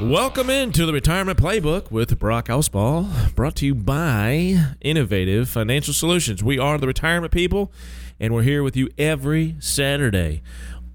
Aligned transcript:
Welcome 0.00 0.48
into 0.48 0.86
the 0.86 0.92
Retirement 0.92 1.38
Playbook 1.38 1.90
with 1.90 2.18
Brock 2.18 2.46
Allspa, 2.46 3.34
brought 3.34 3.56
to 3.56 3.66
you 3.66 3.74
by 3.74 4.56
Innovative 4.80 5.48
Financial 5.48 5.92
Solutions. 5.92 6.42
We 6.42 6.58
are 6.58 6.78
the 6.78 6.86
retirement 6.86 7.30
people, 7.32 7.70
and 8.18 8.34
we're 8.34 8.42
here 8.42 8.62
with 8.62 8.74
you 8.74 8.88
every 8.96 9.54
Saturday. 9.60 10.42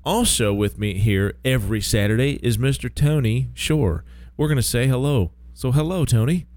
Also, 0.04 0.52
with 0.54 0.80
me 0.80 0.96
here 0.96 1.36
every 1.46 1.80
Saturday 1.80 2.40
is 2.42 2.58
Mr. 2.58 2.94
Tony 2.94 3.50
Shore. 3.54 4.04
We're 4.36 4.48
going 4.48 4.58
to 4.58 4.64
say 4.64 4.88
hello. 4.88 5.32
So, 5.54 5.72
hello, 5.72 6.04
Tony. 6.04 6.48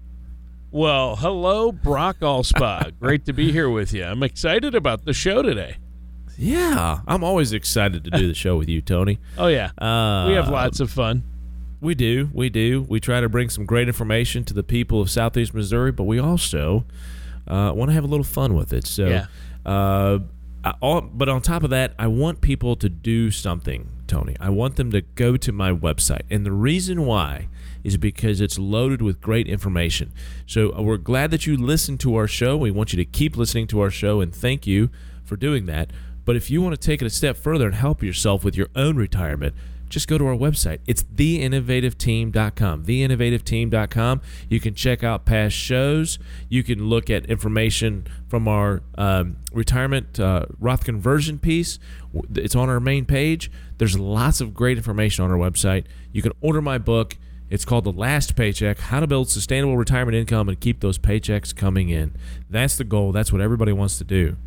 Well, 0.71 1.17
hello, 1.17 1.71
Brock 1.71 2.19
Allspa. 2.21 2.91
Great 2.99 3.23
to 3.25 3.33
be 3.33 3.51
here 3.51 3.69
with 3.69 3.93
you. 3.93 4.03
I'm 4.03 4.23
excited 4.23 4.73
about 4.73 5.05
the 5.05 5.13
show 5.13 5.41
today. 5.41 5.77
Yeah, 6.37 7.01
I'm 7.07 7.23
always 7.23 7.53
excited 7.53 8.03
to 8.03 8.09
do 8.09 8.27
the 8.27 8.33
show 8.33 8.57
with 8.57 8.67
you, 8.67 8.81
Tony. 8.81 9.19
Oh, 9.37 9.47
yeah. 9.47 9.71
Uh, 9.77 10.25
we 10.27 10.33
have 10.33 10.49
lots 10.49 10.79
of 10.79 10.89
fun. 10.89 11.23
We 11.81 11.95
do. 11.95 12.29
We 12.31 12.49
do. 12.49 12.85
We 12.87 12.99
try 12.99 13.21
to 13.21 13.27
bring 13.27 13.49
some 13.49 13.65
great 13.65 13.87
information 13.87 14.43
to 14.45 14.53
the 14.53 14.63
people 14.63 15.01
of 15.01 15.09
Southeast 15.09 15.53
Missouri, 15.53 15.91
but 15.91 16.03
we 16.03 16.19
also 16.19 16.85
uh, 17.47 17.73
want 17.75 17.89
to 17.89 17.93
have 17.93 18.03
a 18.03 18.07
little 18.07 18.23
fun 18.23 18.53
with 18.53 18.71
it. 18.71 18.85
So, 18.85 19.07
Yeah. 19.07 19.25
uh, 19.65 20.19
I, 20.63 20.75
all, 20.79 21.01
but 21.01 21.27
on 21.27 21.41
top 21.41 21.63
of 21.63 21.71
that, 21.71 21.95
I 21.97 22.05
want 22.05 22.41
people 22.41 22.75
to 22.75 22.87
do 22.87 23.31
something, 23.31 23.89
Tony. 24.05 24.35
I 24.39 24.49
want 24.51 24.75
them 24.75 24.91
to 24.91 25.01
go 25.01 25.35
to 25.37 25.51
my 25.51 25.71
website. 25.73 26.21
And 26.29 26.45
the 26.45 26.51
reason 26.51 27.03
why 27.07 27.47
is 27.83 27.97
because 27.97 28.39
it's 28.41 28.59
loaded 28.59 29.01
with 29.01 29.19
great 29.19 29.47
information. 29.47 30.13
So, 30.45 30.71
uh, 30.77 30.83
we're 30.83 30.97
glad 30.97 31.31
that 31.31 31.47
you 31.47 31.57
listen 31.57 31.97
to 31.99 32.15
our 32.15 32.27
show. 32.27 32.57
We 32.57 32.69
want 32.69 32.93
you 32.93 32.97
to 32.97 33.05
keep 33.05 33.35
listening 33.35 33.65
to 33.67 33.81
our 33.81 33.89
show, 33.89 34.21
and 34.21 34.31
thank 34.33 34.67
you 34.67 34.91
for 35.23 35.35
doing 35.35 35.65
that. 35.65 35.89
But 36.25 36.35
if 36.35 36.51
you 36.51 36.61
want 36.61 36.79
to 36.79 36.87
take 36.87 37.01
it 37.01 37.05
a 37.05 37.09
step 37.09 37.37
further 37.37 37.65
and 37.65 37.73
help 37.73 38.03
yourself 38.03 38.43
with 38.43 38.55
your 38.55 38.67
own 38.75 38.97
retirement, 38.97 39.55
just 39.91 40.07
go 40.07 40.17
to 40.17 40.25
our 40.25 40.35
website. 40.35 40.79
It's 40.87 41.03
theinnovativeteam.com. 41.03 42.85
Theinnovativeteam.com. 42.85 44.21
You 44.49 44.59
can 44.59 44.73
check 44.73 45.03
out 45.03 45.25
past 45.25 45.55
shows. 45.55 46.17
You 46.49 46.63
can 46.63 46.85
look 46.85 47.09
at 47.09 47.25
information 47.27 48.07
from 48.27 48.47
our 48.47 48.81
um, 48.97 49.37
retirement 49.51 50.19
uh, 50.19 50.45
Roth 50.59 50.83
conversion 50.85 51.37
piece. 51.37 51.77
It's 52.35 52.55
on 52.55 52.69
our 52.69 52.79
main 52.79 53.05
page. 53.05 53.51
There's 53.77 53.99
lots 53.99 54.41
of 54.41 54.53
great 54.53 54.77
information 54.77 55.23
on 55.23 55.31
our 55.31 55.37
website. 55.37 55.85
You 56.11 56.21
can 56.21 56.31
order 56.41 56.61
my 56.61 56.77
book. 56.77 57.17
It's 57.49 57.65
called 57.65 57.83
The 57.83 57.91
Last 57.91 58.37
Paycheck 58.37 58.79
How 58.79 59.01
to 59.01 59.07
Build 59.07 59.29
Sustainable 59.29 59.75
Retirement 59.75 60.15
Income 60.15 60.47
and 60.47 60.57
Keep 60.57 60.79
Those 60.79 60.97
Paychecks 60.97 61.53
Coming 61.53 61.89
In. 61.89 62.15
That's 62.49 62.77
the 62.77 62.85
goal. 62.85 63.11
That's 63.11 63.33
what 63.33 63.41
everybody 63.41 63.73
wants 63.73 63.97
to 63.97 64.05
do. 64.05 64.37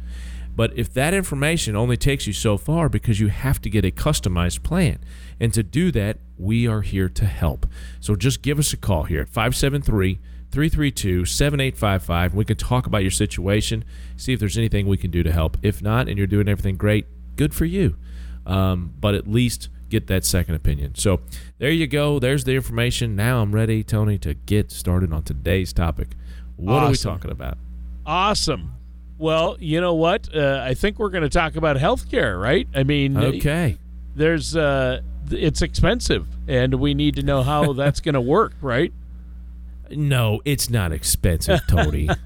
But 0.57 0.77
if 0.79 0.93
that 0.95 1.15
information 1.15 1.75
only 1.75 1.97
takes 1.97 2.27
you 2.27 2.33
so 2.33 2.57
far 2.57 2.89
because 2.89 3.19
you 3.21 3.29
have 3.29 3.61
to 3.63 3.71
get 3.71 3.85
a 3.85 3.91
customized 3.91 4.63
plan, 4.63 4.99
and 5.41 5.53
to 5.53 5.63
do 5.63 5.91
that, 5.93 6.19
we 6.39 6.67
are 6.67 6.83
here 6.83 7.09
to 7.09 7.25
help. 7.27 7.67
So 8.01 8.15
just 8.15 8.43
give 8.43 8.59
us 8.59 8.73
a 8.73 8.77
call 8.77 9.05
here 9.05 9.23
at 9.23 9.29
573 9.29 10.21
332 10.51 11.25
7855. 11.25 12.35
We 12.35 12.45
can 12.45 12.57
talk 12.57 12.87
about 12.87 13.03
your 13.03 13.11
situation, 13.11 13.85
see 14.17 14.33
if 14.33 14.41
there's 14.41 14.57
anything 14.57 14.87
we 14.87 14.97
can 14.97 15.11
do 15.11 15.23
to 15.25 15.33
help. 15.33 15.57
If 15.63 15.83
not, 15.83 16.09
and 16.09 16.17
you're 16.17 16.29
doing 16.29 16.49
everything 16.49 16.77
great, 16.77 17.07
good 17.37 17.55
for 17.55 17.65
you. 17.65 17.97
Um, 18.47 18.95
but 19.01 19.15
at 19.15 19.27
least 19.27 19.69
get 19.89 20.07
that 20.07 20.25
second 20.25 20.55
opinion. 20.55 20.95
So 20.95 21.21
there 21.59 21.71
you 21.71 21.87
go. 21.87 22.19
There's 22.19 22.45
the 22.45 22.55
information. 22.55 23.17
Now 23.17 23.43
I'm 23.43 23.53
ready, 23.53 23.83
Tony, 23.83 24.19
to 24.19 24.35
get 24.35 24.71
started 24.71 25.13
on 25.13 25.25
today's 25.25 25.73
topic. 25.73 26.11
What 26.57 26.83
are 26.85 26.91
we 26.91 26.97
talking 26.97 27.31
about? 27.31 27.59
Awesome. 28.07 28.75
Well, 29.19 29.57
you 29.61 29.81
know 29.81 29.95
what? 29.95 30.35
Uh, 30.35 30.61
I 30.65 30.75
think 30.75 30.99
we're 30.99 31.11
going 31.11 31.23
to 31.23 31.29
talk 31.29 31.57
about 31.57 31.77
healthcare, 31.77 32.41
right? 32.41 32.67
I 32.75 32.83
mean, 32.83 33.17
Okay. 33.17 33.79
there's 34.17 34.57
uh, 34.57 35.01
it's 35.31 35.63
expensive, 35.63 36.27
and 36.49 36.75
we 36.75 36.95
need 36.95 37.17
to 37.17 37.23
know 37.23 37.43
how 37.43 37.73
that's 37.75 38.01
going 38.01 38.15
to 38.15 38.21
work, 38.21 38.55
right? 38.61 38.93
No, 39.91 40.41
it's 40.45 40.71
not 40.71 40.93
expensive, 40.93 41.61
Tony. 41.69 42.09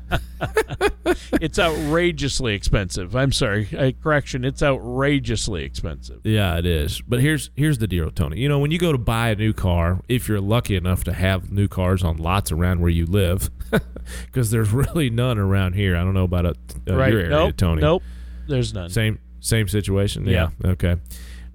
It's 1.41 1.59
outrageously 1.59 2.55
expensive. 2.55 3.15
I'm 3.17 3.33
sorry, 3.33 3.69
uh, 3.77 3.93
correction. 4.03 4.45
It's 4.45 4.63
outrageously 4.63 5.65
expensive. 5.65 6.21
Yeah, 6.25 6.59
it 6.59 6.67
is. 6.67 7.01
But 7.01 7.21
here's 7.21 7.51
here's 7.55 7.79
the 7.79 7.87
deal, 7.87 8.11
Tony. 8.11 8.41
You 8.41 8.49
know, 8.49 8.59
when 8.59 8.71
you 8.71 8.79
go 8.79 8.93
to 8.93 8.99
buy 8.99 9.31
a 9.31 9.37
new 9.37 9.53
car, 9.53 10.01
if 10.09 10.29
you're 10.29 10.41
lucky 10.41 10.77
enough 10.77 11.05
to 11.05 11.13
have 11.13 11.51
new 11.51 11.69
cars 11.69 12.03
on 12.03 12.17
lots 12.19 12.53
around 12.53 12.81
where 12.81 12.91
you 12.91 13.07
live, 13.07 13.51
because 14.27 14.51
there's 14.51 14.71
really 14.71 15.11
none 15.11 15.39
around 15.39 15.75
here. 15.75 15.97
I 15.97 16.01
don't 16.01 16.15
know 16.15 16.25
about 16.25 16.47
uh, 16.47 16.55
uh, 16.89 16.97
right? 16.97 17.13
your 17.13 17.21
area, 17.21 17.31
nope. 17.31 17.57
Tony. 17.57 17.83
Nope. 17.83 18.03
There's 18.47 18.75
none. 18.75 18.91
Same 18.91 19.19
same 19.41 19.69
situation. 19.69 20.27
Yeah. 20.27 20.51
Okay. 20.65 20.97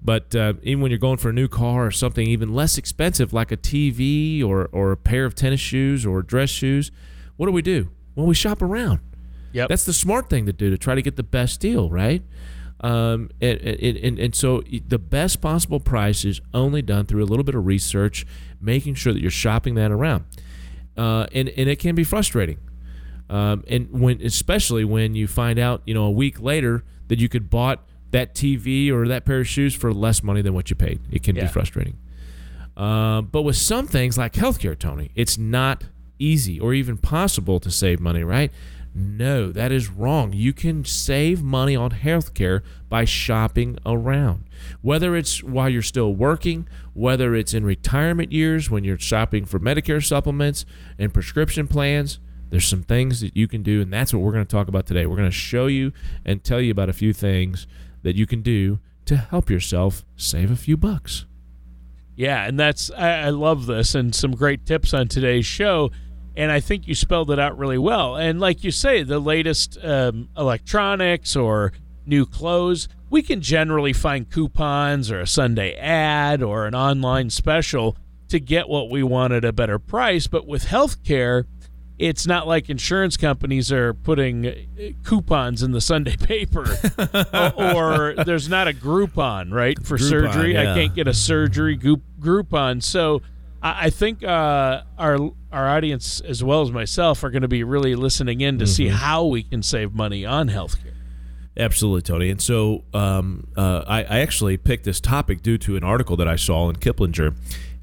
But 0.04 0.34
uh, 0.36 0.54
even 0.62 0.82
when 0.82 0.90
you're 0.90 0.98
going 0.98 1.16
for 1.16 1.30
a 1.30 1.32
new 1.32 1.48
car 1.48 1.86
or 1.86 1.90
something 1.90 2.26
even 2.26 2.54
less 2.54 2.76
expensive, 2.76 3.32
like 3.32 3.50
a 3.50 3.56
TV 3.56 4.44
or 4.44 4.68
or 4.70 4.92
a 4.92 4.96
pair 4.96 5.24
of 5.24 5.34
tennis 5.34 5.60
shoes 5.60 6.04
or 6.04 6.22
dress 6.22 6.50
shoes, 6.50 6.90
what 7.36 7.46
do 7.46 7.52
we 7.52 7.62
do? 7.62 7.90
Well, 8.14 8.26
we 8.26 8.34
shop 8.34 8.60
around. 8.60 9.00
Yep. 9.52 9.68
That's 9.68 9.84
the 9.84 9.92
smart 9.92 10.28
thing 10.28 10.46
to 10.46 10.52
do 10.52 10.68
to 10.70 10.76
try 10.76 10.94
to 10.94 11.02
get 11.02 11.16
the 11.16 11.22
best 11.22 11.60
deal, 11.60 11.88
right? 11.88 12.22
Um, 12.80 13.30
and, 13.40 13.58
and, 13.60 13.96
and, 13.96 14.18
and 14.18 14.34
so 14.34 14.62
the 14.88 14.98
best 14.98 15.40
possible 15.40 15.80
price 15.80 16.24
is 16.24 16.40
only 16.52 16.82
done 16.82 17.06
through 17.06 17.22
a 17.22 17.26
little 17.26 17.44
bit 17.44 17.54
of 17.54 17.64
research, 17.64 18.26
making 18.60 18.94
sure 18.94 19.12
that 19.12 19.22
you're 19.22 19.30
shopping 19.30 19.74
that 19.76 19.90
around. 19.90 20.24
Uh, 20.96 21.26
and, 21.32 21.48
and 21.50 21.70
it 21.70 21.78
can 21.78 21.94
be 21.94 22.04
frustrating. 22.04 22.58
Um, 23.30 23.64
and 23.68 23.90
when, 23.90 24.20
especially 24.20 24.84
when 24.84 25.14
you 25.14 25.26
find 25.26 25.58
out, 25.58 25.82
you 25.86 25.94
know, 25.94 26.04
a 26.04 26.10
week 26.10 26.40
later 26.40 26.84
that 27.08 27.18
you 27.18 27.28
could 27.28 27.48
bought 27.48 27.86
that 28.14 28.32
TV 28.32 28.92
or 28.92 29.08
that 29.08 29.24
pair 29.24 29.40
of 29.40 29.48
shoes 29.48 29.74
for 29.74 29.92
less 29.92 30.22
money 30.22 30.40
than 30.40 30.54
what 30.54 30.70
you 30.70 30.76
paid. 30.76 31.00
It 31.10 31.24
can 31.24 31.34
Yeah. 31.34 31.42
be 31.42 31.48
frustrating. 31.48 31.96
Um, 32.76 33.28
but 33.32 33.42
with 33.42 33.56
some 33.56 33.88
things 33.88 34.16
like 34.16 34.34
healthcare, 34.34 34.78
Tony, 34.78 35.10
it's 35.16 35.36
not 35.36 35.84
easy 36.20 36.60
or 36.60 36.74
even 36.74 36.96
possible 36.96 37.58
to 37.58 37.72
save 37.72 37.98
money, 37.98 38.22
right? 38.22 38.52
No, 38.94 39.50
that 39.50 39.72
is 39.72 39.90
wrong. 39.90 40.32
You 40.32 40.52
can 40.52 40.84
save 40.84 41.42
money 41.42 41.74
on 41.74 41.90
healthcare 41.90 42.60
by 42.88 43.04
shopping 43.04 43.78
around. 43.84 44.44
Whether 44.80 45.16
it's 45.16 45.42
while 45.42 45.68
you're 45.68 45.82
still 45.82 46.14
working, 46.14 46.68
whether 46.92 47.34
it's 47.34 47.52
in 47.52 47.64
retirement 47.64 48.30
years 48.30 48.70
when 48.70 48.84
you're 48.84 48.98
shopping 48.98 49.44
for 49.44 49.58
Medicare 49.58 50.04
supplements 50.04 50.64
and 51.00 51.12
prescription 51.12 51.66
plans, 51.66 52.20
there's 52.50 52.66
some 52.68 52.84
things 52.84 53.20
that 53.22 53.36
you 53.36 53.48
can 53.48 53.64
do, 53.64 53.80
and 53.82 53.92
that's 53.92 54.14
what 54.14 54.22
we're 54.22 54.30
going 54.32 54.46
to 54.46 54.50
talk 54.56 54.68
about 54.68 54.86
today. 54.86 55.04
We're 55.06 55.16
going 55.16 55.28
to 55.28 55.36
show 55.36 55.66
you 55.66 55.90
and 56.24 56.44
tell 56.44 56.60
you 56.60 56.70
about 56.70 56.88
a 56.88 56.92
few 56.92 57.12
things 57.12 57.66
that 58.04 58.14
you 58.14 58.26
can 58.26 58.40
do 58.40 58.78
to 59.06 59.16
help 59.16 59.50
yourself 59.50 60.04
save 60.16 60.50
a 60.50 60.56
few 60.56 60.76
bucks. 60.76 61.26
Yeah, 62.16 62.46
and 62.46 62.58
that's 62.58 62.90
I, 62.92 63.22
I 63.22 63.30
love 63.30 63.66
this 63.66 63.94
and 63.96 64.14
some 64.14 64.36
great 64.36 64.64
tips 64.64 64.94
on 64.94 65.08
today's 65.08 65.44
show. 65.44 65.90
And 66.36 66.50
I 66.50 66.60
think 66.60 66.88
you 66.88 66.94
spelled 66.94 67.30
it 67.30 67.38
out 67.38 67.58
really 67.58 67.78
well. 67.78 68.16
And 68.16 68.40
like 68.40 68.64
you 68.64 68.70
say, 68.70 69.02
the 69.02 69.20
latest 69.20 69.78
um, 69.84 70.28
electronics 70.36 71.36
or 71.36 71.72
new 72.06 72.26
clothes, 72.26 72.88
we 73.08 73.22
can 73.22 73.40
generally 73.40 73.92
find 73.92 74.28
coupons 74.28 75.10
or 75.10 75.20
a 75.20 75.26
Sunday 75.26 75.74
ad 75.74 76.42
or 76.42 76.66
an 76.66 76.74
online 76.74 77.30
special 77.30 77.96
to 78.28 78.40
get 78.40 78.68
what 78.68 78.90
we 78.90 79.02
want 79.02 79.32
at 79.32 79.44
a 79.44 79.52
better 79.52 79.78
price. 79.78 80.26
But 80.26 80.46
with 80.46 80.64
healthcare, 80.64 81.44
it's 81.98 82.26
not 82.26 82.46
like 82.46 82.68
insurance 82.68 83.16
companies 83.16 83.70
are 83.70 83.94
putting 83.94 84.46
uh, 84.46 84.52
coupons 85.04 85.62
in 85.62 85.72
the 85.72 85.80
Sunday 85.80 86.16
paper, 86.20 86.66
or, 87.56 87.74
or 88.14 88.24
there's 88.24 88.48
not 88.48 88.66
a 88.68 88.72
Groupon 88.72 89.52
right 89.52 89.78
for 89.84 89.96
Groupon, 89.96 90.08
surgery. 90.08 90.58
I 90.58 90.64
can't 90.74 90.94
get 90.94 91.06
a 91.06 91.14
surgery 91.14 91.76
group 91.76 92.02
Groupon. 92.20 92.82
So 92.82 93.22
I, 93.62 93.86
I 93.86 93.90
think 93.90 94.24
uh, 94.24 94.82
our 94.98 95.18
our 95.52 95.68
audience 95.68 96.20
as 96.20 96.42
well 96.42 96.62
as 96.62 96.72
myself 96.72 97.22
are 97.22 97.30
going 97.30 97.42
to 97.42 97.48
be 97.48 97.62
really 97.62 97.94
listening 97.94 98.40
in 98.40 98.58
to 98.58 98.66
see 98.66 98.86
Mm-hmm. 98.86 98.96
how 98.96 99.24
we 99.26 99.44
can 99.44 99.62
save 99.62 99.94
money 99.94 100.26
on 100.26 100.48
healthcare. 100.48 100.92
Absolutely, 101.56 102.02
Tony. 102.02 102.30
And 102.30 102.42
so 102.42 102.82
um, 102.92 103.46
uh, 103.56 103.84
I, 103.86 104.00
I, 104.02 104.18
actually 104.18 104.56
picked 104.56 104.82
this 104.84 105.00
topic 105.00 105.40
due 105.40 105.56
to 105.58 105.76
an 105.76 105.84
article 105.84 106.16
that 106.16 106.26
I 106.26 106.34
saw 106.34 106.68
in 106.68 106.74
Kiplinger. 106.74 107.30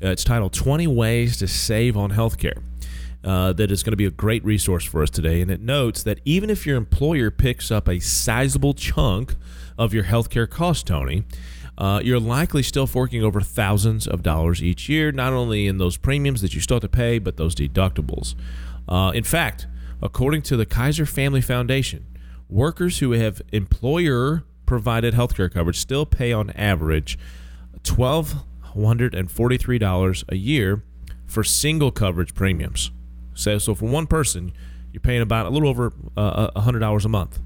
Uh, 0.04 0.10
it's 0.10 0.26
titled 0.26 0.52
20 0.52 0.88
Ways 0.88 1.38
to 1.38 1.48
Save 1.48 1.96
on 1.96 2.12
Healthcare. 2.12 2.62
Uh, 3.24 3.54
that 3.54 3.70
is 3.70 3.84
going 3.84 3.92
to 3.92 3.98
be 3.98 4.08
a 4.08 4.12
great 4.12 4.44
resource 4.44 4.84
for 4.84 5.04
us 5.04 5.10
today. 5.12 5.42
And 5.42 5.52
it 5.52 5.62
notes 5.62 6.02
that 6.02 6.20
even 6.26 6.50
if 6.50 6.66
your 6.66 6.76
employer 6.76 7.30
picks 7.30 7.70
up 7.70 7.88
a 7.88 8.00
sizable 8.00 8.74
chunk 8.74 9.36
of 9.78 9.94
your 9.94 10.06
healthcare 10.06 10.50
cost, 10.50 10.88
Tony, 10.88 11.26
uh, 11.78 12.02
you're 12.04 12.20
likely 12.20 12.64
still 12.64 12.88
forking 12.88 13.24
over 13.24 13.42
thousands 13.42 14.08
of 14.08 14.24
dollars 14.24 14.64
each 14.64 14.90
year, 14.90 15.12
not 15.12 15.34
only 15.34 15.68
in 15.68 15.78
those 15.78 15.98
premiums 15.98 16.42
that 16.42 16.56
you 16.56 16.62
still 16.62 16.76
have 16.76 16.82
to 16.82 16.90
pay, 16.90 17.20
but 17.20 17.38
those 17.38 17.54
deductibles. 17.54 18.34
Uh, 18.90 19.12
in 19.14 19.24
fact, 19.24 19.68
according 20.02 20.42
to 20.44 20.56
the 20.58 20.66
Kaiser 20.66 21.06
Family 21.06 21.42
Foundation, 21.42 22.06
workers 22.50 23.00
who 23.00 23.12
have 23.12 23.42
employer 23.52 24.44
provided 24.66 25.14
healthcare 25.14 25.52
coverage 25.52 25.78
still 25.78 26.06
pay 26.06 26.32
on 26.34 26.50
average 26.52 27.20
$1,243 27.84 30.24
a 30.30 30.36
year 30.36 30.84
for 31.26 31.44
single 31.44 31.92
coverage 31.92 32.34
premiums. 32.34 32.92
So, 33.34 33.58
so 33.58 33.76
for 33.76 33.86
one 33.86 34.08
person, 34.08 34.52
you're 34.92 35.02
paying 35.02 35.22
about 35.22 35.46
a 35.46 35.50
little 35.50 35.70
over 35.70 35.94
uh, 36.18 36.52
$100 36.52 37.06
a 37.06 37.10
month. 37.10 37.40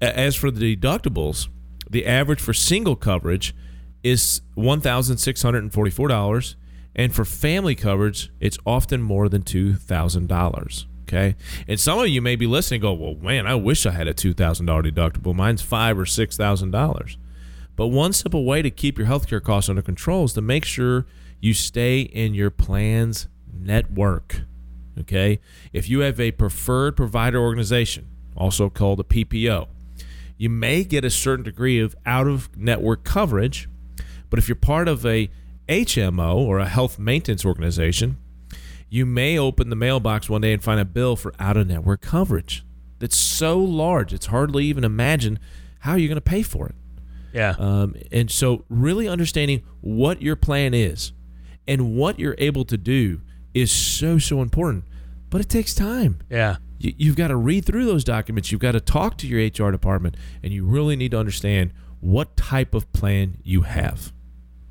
As 0.00 0.36
for 0.36 0.50
the 0.50 0.76
deductibles, 0.76 1.48
the 1.88 2.06
average 2.06 2.40
for 2.40 2.54
single 2.54 2.96
coverage 2.96 3.54
is 4.02 4.40
$1,644. 4.56 6.54
And 6.96 7.14
for 7.14 7.24
family 7.24 7.74
coverage, 7.74 8.30
it's 8.38 8.56
often 8.64 9.02
more 9.02 9.28
than 9.28 9.42
$2,000. 9.42 10.84
Okay. 11.06 11.36
And 11.68 11.78
some 11.78 11.98
of 11.98 12.08
you 12.08 12.22
may 12.22 12.34
be 12.34 12.46
listening 12.46 12.80
go, 12.80 12.92
well, 12.94 13.14
man, 13.14 13.46
I 13.46 13.54
wish 13.54 13.84
I 13.84 13.90
had 13.90 14.08
a 14.08 14.14
$2,000 14.14 14.64
deductible. 14.90 15.34
Mine's 15.34 15.62
five 15.62 15.98
or 15.98 16.04
$6,000. 16.04 17.16
But 17.76 17.88
one 17.88 18.12
simple 18.12 18.44
way 18.44 18.62
to 18.62 18.70
keep 18.70 18.98
your 18.98 19.06
healthcare 19.06 19.42
costs 19.42 19.68
under 19.68 19.82
control 19.82 20.24
is 20.24 20.32
to 20.34 20.40
make 20.40 20.64
sure 20.64 21.06
you 21.40 21.52
stay 21.52 22.00
in 22.00 22.34
your 22.34 22.50
plan's 22.50 23.28
network. 23.52 24.42
Okay. 24.98 25.40
If 25.72 25.88
you 25.88 26.00
have 26.00 26.18
a 26.20 26.30
preferred 26.30 26.96
provider 26.96 27.38
organization, 27.38 28.08
also 28.36 28.70
called 28.70 29.00
a 29.00 29.04
PPO, 29.04 29.68
you 30.38 30.48
may 30.48 30.84
get 30.84 31.04
a 31.04 31.10
certain 31.10 31.44
degree 31.44 31.80
of 31.80 31.94
out 32.06 32.26
of 32.26 32.56
network 32.56 33.04
coverage. 33.04 33.68
But 34.30 34.38
if 34.38 34.48
you're 34.48 34.56
part 34.56 34.88
of 34.88 35.04
a 35.04 35.30
HMO 35.68 36.36
or 36.36 36.58
a 36.58 36.68
health 36.68 36.98
maintenance 36.98 37.44
organization, 37.44 38.16
you 38.94 39.04
may 39.04 39.38
open 39.38 39.70
the 39.70 39.76
mailbox 39.76 40.28
one 40.28 40.40
day 40.40 40.52
and 40.52 40.62
find 40.62 40.78
a 40.78 40.84
bill 40.84 41.16
for 41.16 41.34
out 41.38 41.56
of 41.56 41.66
network 41.66 42.00
coverage 42.00 42.64
that's 42.98 43.16
so 43.16 43.58
large 43.58 44.12
it's 44.12 44.26
hardly 44.26 44.64
even 44.66 44.84
imagine 44.84 45.38
how 45.84 45.96
you're 45.96 46.08
going 46.08 46.16
to 46.16 46.20
pay 46.22 46.42
for 46.42 46.66
it. 46.66 46.74
Yeah. 47.34 47.54
Um, 47.58 47.94
and 48.10 48.30
so, 48.30 48.64
really 48.70 49.06
understanding 49.06 49.62
what 49.82 50.22
your 50.22 50.34
plan 50.34 50.72
is 50.72 51.12
and 51.68 51.94
what 51.94 52.18
you're 52.18 52.36
able 52.38 52.64
to 52.64 52.78
do 52.78 53.20
is 53.52 53.70
so, 53.70 54.18
so 54.18 54.40
important. 54.40 54.84
But 55.28 55.42
it 55.42 55.48
takes 55.48 55.74
time. 55.74 56.20
Yeah. 56.30 56.56
You, 56.78 56.94
you've 56.96 57.16
got 57.16 57.28
to 57.28 57.36
read 57.36 57.66
through 57.66 57.84
those 57.84 58.04
documents. 58.04 58.50
You've 58.50 58.62
got 58.62 58.72
to 58.72 58.80
talk 58.80 59.18
to 59.18 59.26
your 59.26 59.40
HR 59.40 59.70
department, 59.70 60.16
and 60.42 60.52
you 60.52 60.64
really 60.64 60.96
need 60.96 61.10
to 61.10 61.18
understand 61.18 61.72
what 62.00 62.36
type 62.36 62.74
of 62.74 62.90
plan 62.92 63.38
you 63.42 63.62
have. 63.62 64.12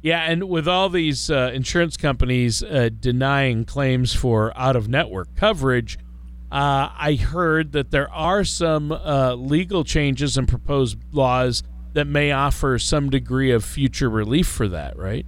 Yeah, 0.04 0.20
and 0.20 0.50
with 0.50 0.68
all 0.68 0.90
these 0.90 1.32
uh, 1.32 1.52
insurance 1.54 1.96
companies 1.96 2.62
uh, 2.62 2.90
denying 3.00 3.64
claims 3.64 4.14
for 4.14 4.52
out 4.58 4.76
of 4.76 4.90
network 4.90 5.34
coverage, 5.38 5.98
uh, 6.52 6.90
I 6.94 7.16
heard 7.16 7.72
that 7.72 7.92
there 7.92 8.12
are 8.12 8.44
some 8.44 8.92
uh, 8.92 9.34
legal 9.36 9.86
changes 9.86 10.38
and 10.38 10.46
proposed 10.46 10.98
laws 11.14 11.64
that 11.94 12.06
may 12.06 12.34
offer 12.34 12.78
some 12.78 13.10
degree 13.10 13.52
of 13.52 13.64
future 13.64 14.10
relief 14.10 14.46
for 14.46 14.68
that, 14.68 14.98
right? 14.98 15.26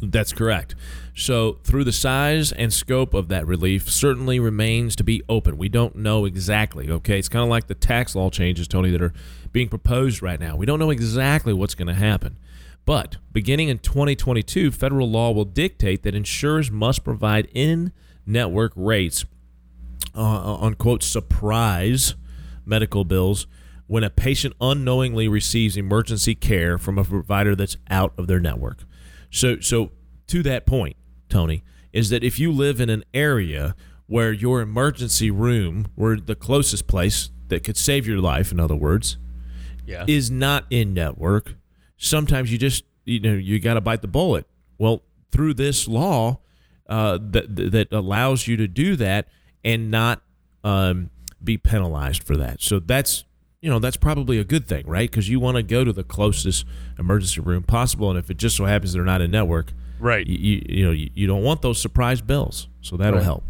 That's 0.00 0.32
correct. 0.32 0.74
So, 1.14 1.58
through 1.64 1.84
the 1.84 1.92
size 1.92 2.50
and 2.50 2.72
scope 2.72 3.12
of 3.12 3.28
that 3.28 3.46
relief, 3.46 3.90
certainly 3.90 4.40
remains 4.40 4.96
to 4.96 5.04
be 5.04 5.22
open. 5.28 5.58
We 5.58 5.68
don't 5.68 5.96
know 5.96 6.24
exactly, 6.24 6.90
okay? 6.90 7.18
It's 7.18 7.28
kind 7.28 7.42
of 7.42 7.50
like 7.50 7.66
the 7.66 7.74
tax 7.74 8.14
law 8.14 8.30
changes, 8.30 8.68
Tony, 8.68 8.90
that 8.90 9.02
are 9.02 9.12
being 9.52 9.68
proposed 9.68 10.22
right 10.22 10.40
now. 10.40 10.56
We 10.56 10.64
don't 10.64 10.78
know 10.78 10.90
exactly 10.90 11.52
what's 11.52 11.74
going 11.74 11.88
to 11.88 11.94
happen. 11.94 12.38
But 12.88 13.18
beginning 13.32 13.68
in 13.68 13.80
2022, 13.80 14.70
federal 14.70 15.10
law 15.10 15.30
will 15.30 15.44
dictate 15.44 16.04
that 16.04 16.14
insurers 16.14 16.70
must 16.70 17.04
provide 17.04 17.46
in 17.52 17.92
network 18.24 18.72
rates 18.74 19.26
uh, 20.16 20.22
on 20.22 20.72
quote 20.72 21.02
surprise 21.02 22.14
medical 22.64 23.04
bills 23.04 23.46
when 23.88 24.04
a 24.04 24.08
patient 24.08 24.54
unknowingly 24.58 25.28
receives 25.28 25.76
emergency 25.76 26.34
care 26.34 26.78
from 26.78 26.96
a 26.96 27.04
provider 27.04 27.54
that's 27.54 27.76
out 27.90 28.14
of 28.16 28.26
their 28.26 28.40
network. 28.40 28.84
So 29.30 29.60
so 29.60 29.90
to 30.28 30.42
that 30.44 30.64
point, 30.64 30.96
Tony, 31.28 31.64
is 31.92 32.08
that 32.08 32.24
if 32.24 32.38
you 32.38 32.50
live 32.50 32.80
in 32.80 32.88
an 32.88 33.04
area 33.12 33.76
where 34.06 34.32
your 34.32 34.62
emergency 34.62 35.30
room, 35.30 35.88
where 35.94 36.16
the 36.16 36.34
closest 36.34 36.86
place 36.86 37.28
that 37.48 37.64
could 37.64 37.76
save 37.76 38.06
your 38.06 38.20
life, 38.20 38.50
in 38.50 38.58
other 38.58 38.76
words, 38.76 39.18
yeah. 39.84 40.06
is 40.08 40.30
not 40.30 40.64
in 40.70 40.94
network, 40.94 41.52
sometimes 41.98 42.50
you 42.50 42.56
just 42.56 42.84
you 43.04 43.20
know 43.20 43.34
you 43.34 43.60
got 43.60 43.74
to 43.74 43.80
bite 43.80 44.00
the 44.00 44.08
bullet. 44.08 44.46
Well, 44.78 45.02
through 45.30 45.54
this 45.54 45.86
law 45.86 46.38
uh, 46.88 47.18
that 47.20 47.54
that 47.72 47.92
allows 47.92 48.46
you 48.46 48.56
to 48.56 48.66
do 48.66 48.96
that 48.96 49.28
and 49.64 49.90
not 49.90 50.22
um, 50.64 51.10
be 51.42 51.58
penalized 51.58 52.22
for 52.22 52.36
that. 52.36 52.62
So 52.62 52.78
that's 52.78 53.24
you 53.60 53.68
know 53.68 53.78
that's 53.78 53.96
probably 53.96 54.38
a 54.38 54.44
good 54.44 54.66
thing, 54.66 54.86
right? 54.86 55.10
Because 55.10 55.28
you 55.28 55.40
want 55.40 55.56
to 55.56 55.62
go 55.62 55.84
to 55.84 55.92
the 55.92 56.04
closest 56.04 56.64
emergency 56.98 57.40
room 57.40 57.62
possible, 57.62 58.08
and 58.10 58.18
if 58.18 58.30
it 58.30 58.36
just 58.36 58.56
so 58.56 58.64
happens 58.64 58.92
they're 58.92 59.04
not 59.04 59.20
in 59.20 59.30
network, 59.30 59.72
right? 59.98 60.26
You 60.26 60.38
you, 60.38 60.66
you 60.68 60.84
know 60.86 60.92
you, 60.92 61.10
you, 61.14 61.26
don't 61.26 61.42
want 61.42 61.62
those 61.62 61.80
surprise 61.80 62.20
bills, 62.20 62.68
so 62.80 62.96
that'll 62.96 63.18
right. 63.18 63.24
help. 63.24 63.44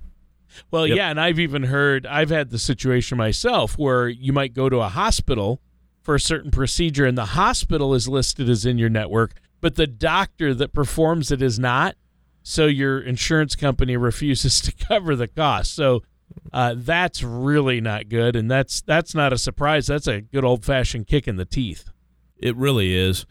Well, 0.71 0.87
yep. 0.87 0.97
yeah, 0.97 1.11
and 1.11 1.21
I've 1.21 1.39
even 1.39 1.63
heard 1.65 2.07
I've 2.07 2.31
had 2.31 2.51
the 2.51 2.59
situation 2.59 3.19
myself 3.19 3.79
where 3.79 4.09
you 4.09 4.33
might 4.33 4.55
go 4.55 4.69
to 4.69 4.79
a 4.79 4.89
hospital 4.89 5.61
for 6.09 6.15
a 6.15 6.21
certain 6.21 6.51
procedure 6.51 7.05
and 7.05 7.19
the 7.19 7.27
hospital 7.27 7.93
is 7.93 8.09
listed 8.09 8.49
as 8.49 8.65
in 8.65 8.79
your 8.79 8.89
network, 8.89 9.35
but 9.61 9.75
the 9.75 9.87
doctor 9.87 10.55
that 10.55 10.73
performs 10.73 11.31
it 11.31 11.43
is 11.43 11.59
not. 11.59 11.97
So 12.43 12.65
your 12.65 12.99
insurance 12.99 13.55
company 13.55 13.95
refuses 13.95 14.59
to 14.63 14.73
cover 14.73 15.15
the 15.15 15.29
cost. 15.29 15.75
So 15.75 16.03
uh, 16.51 16.77
that's 16.79 17.23
really 17.23 17.83
not 17.83 18.09
good, 18.09 18.37
and 18.37 18.51
that's 18.51 18.81
that's 18.81 19.15
not 19.15 19.35
a 19.35 19.39
surprise. 19.39 19.89
That's 19.89 20.07
a 20.07 20.23
good 20.23 20.47
old 20.47 20.65
fashioned 20.65 21.09
kick 21.09 21.29
in 21.29 21.37
the 21.37 21.45
teeth. 21.45 21.91
It 22.39 22.57
really 22.57 22.95
is. 22.97 23.27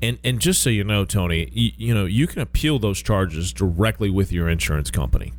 And 0.00 0.18
and 0.24 0.40
just 0.40 0.62
so 0.62 0.70
you 0.70 0.84
know, 0.84 1.04
Tony, 1.04 1.50
you, 1.52 1.72
you 1.76 1.94
know 1.94 2.06
you 2.06 2.26
can 2.26 2.40
appeal 2.40 2.78
those 2.78 3.02
charges 3.02 3.52
directly 3.52 4.08
with 4.08 4.32
your 4.32 4.48
insurance 4.48 4.90
company. 4.90 5.34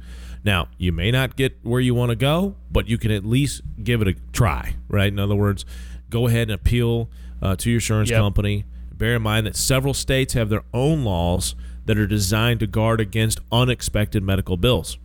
Now, 0.45 0.67
you 0.77 0.91
may 0.91 1.09
not 1.09 1.37
get 1.37 1.57
where 1.63 1.81
you 1.81 1.95
want 1.95 2.09
to 2.09 2.15
go, 2.15 2.55
but 2.69 2.87
you 2.87 2.99
can 2.99 3.09
at 3.09 3.25
least 3.25 3.61
give 3.81 4.01
it 4.01 4.07
a 4.09 4.13
try, 4.33 4.75
right? 4.89 5.07
In 5.07 5.17
other 5.17 5.35
words, 5.35 5.65
go 6.13 6.27
ahead 6.27 6.43
and 6.43 6.51
appeal 6.51 7.09
uh, 7.41 7.55
to 7.55 7.71
your 7.71 7.77
insurance 7.77 8.11
yep. 8.11 8.19
company. 8.19 8.65
Bear 8.93 9.15
in 9.15 9.23
mind 9.23 9.47
that 9.47 9.55
several 9.55 9.95
states 9.95 10.33
have 10.33 10.49
their 10.49 10.63
own 10.73 11.03
laws 11.03 11.55
that 11.85 11.97
are 11.97 12.05
designed 12.05 12.59
to 12.59 12.67
guard 12.67 13.01
against 13.01 13.39
unexpected 13.51 14.21
medical 14.21 14.55
bills. 14.55 14.99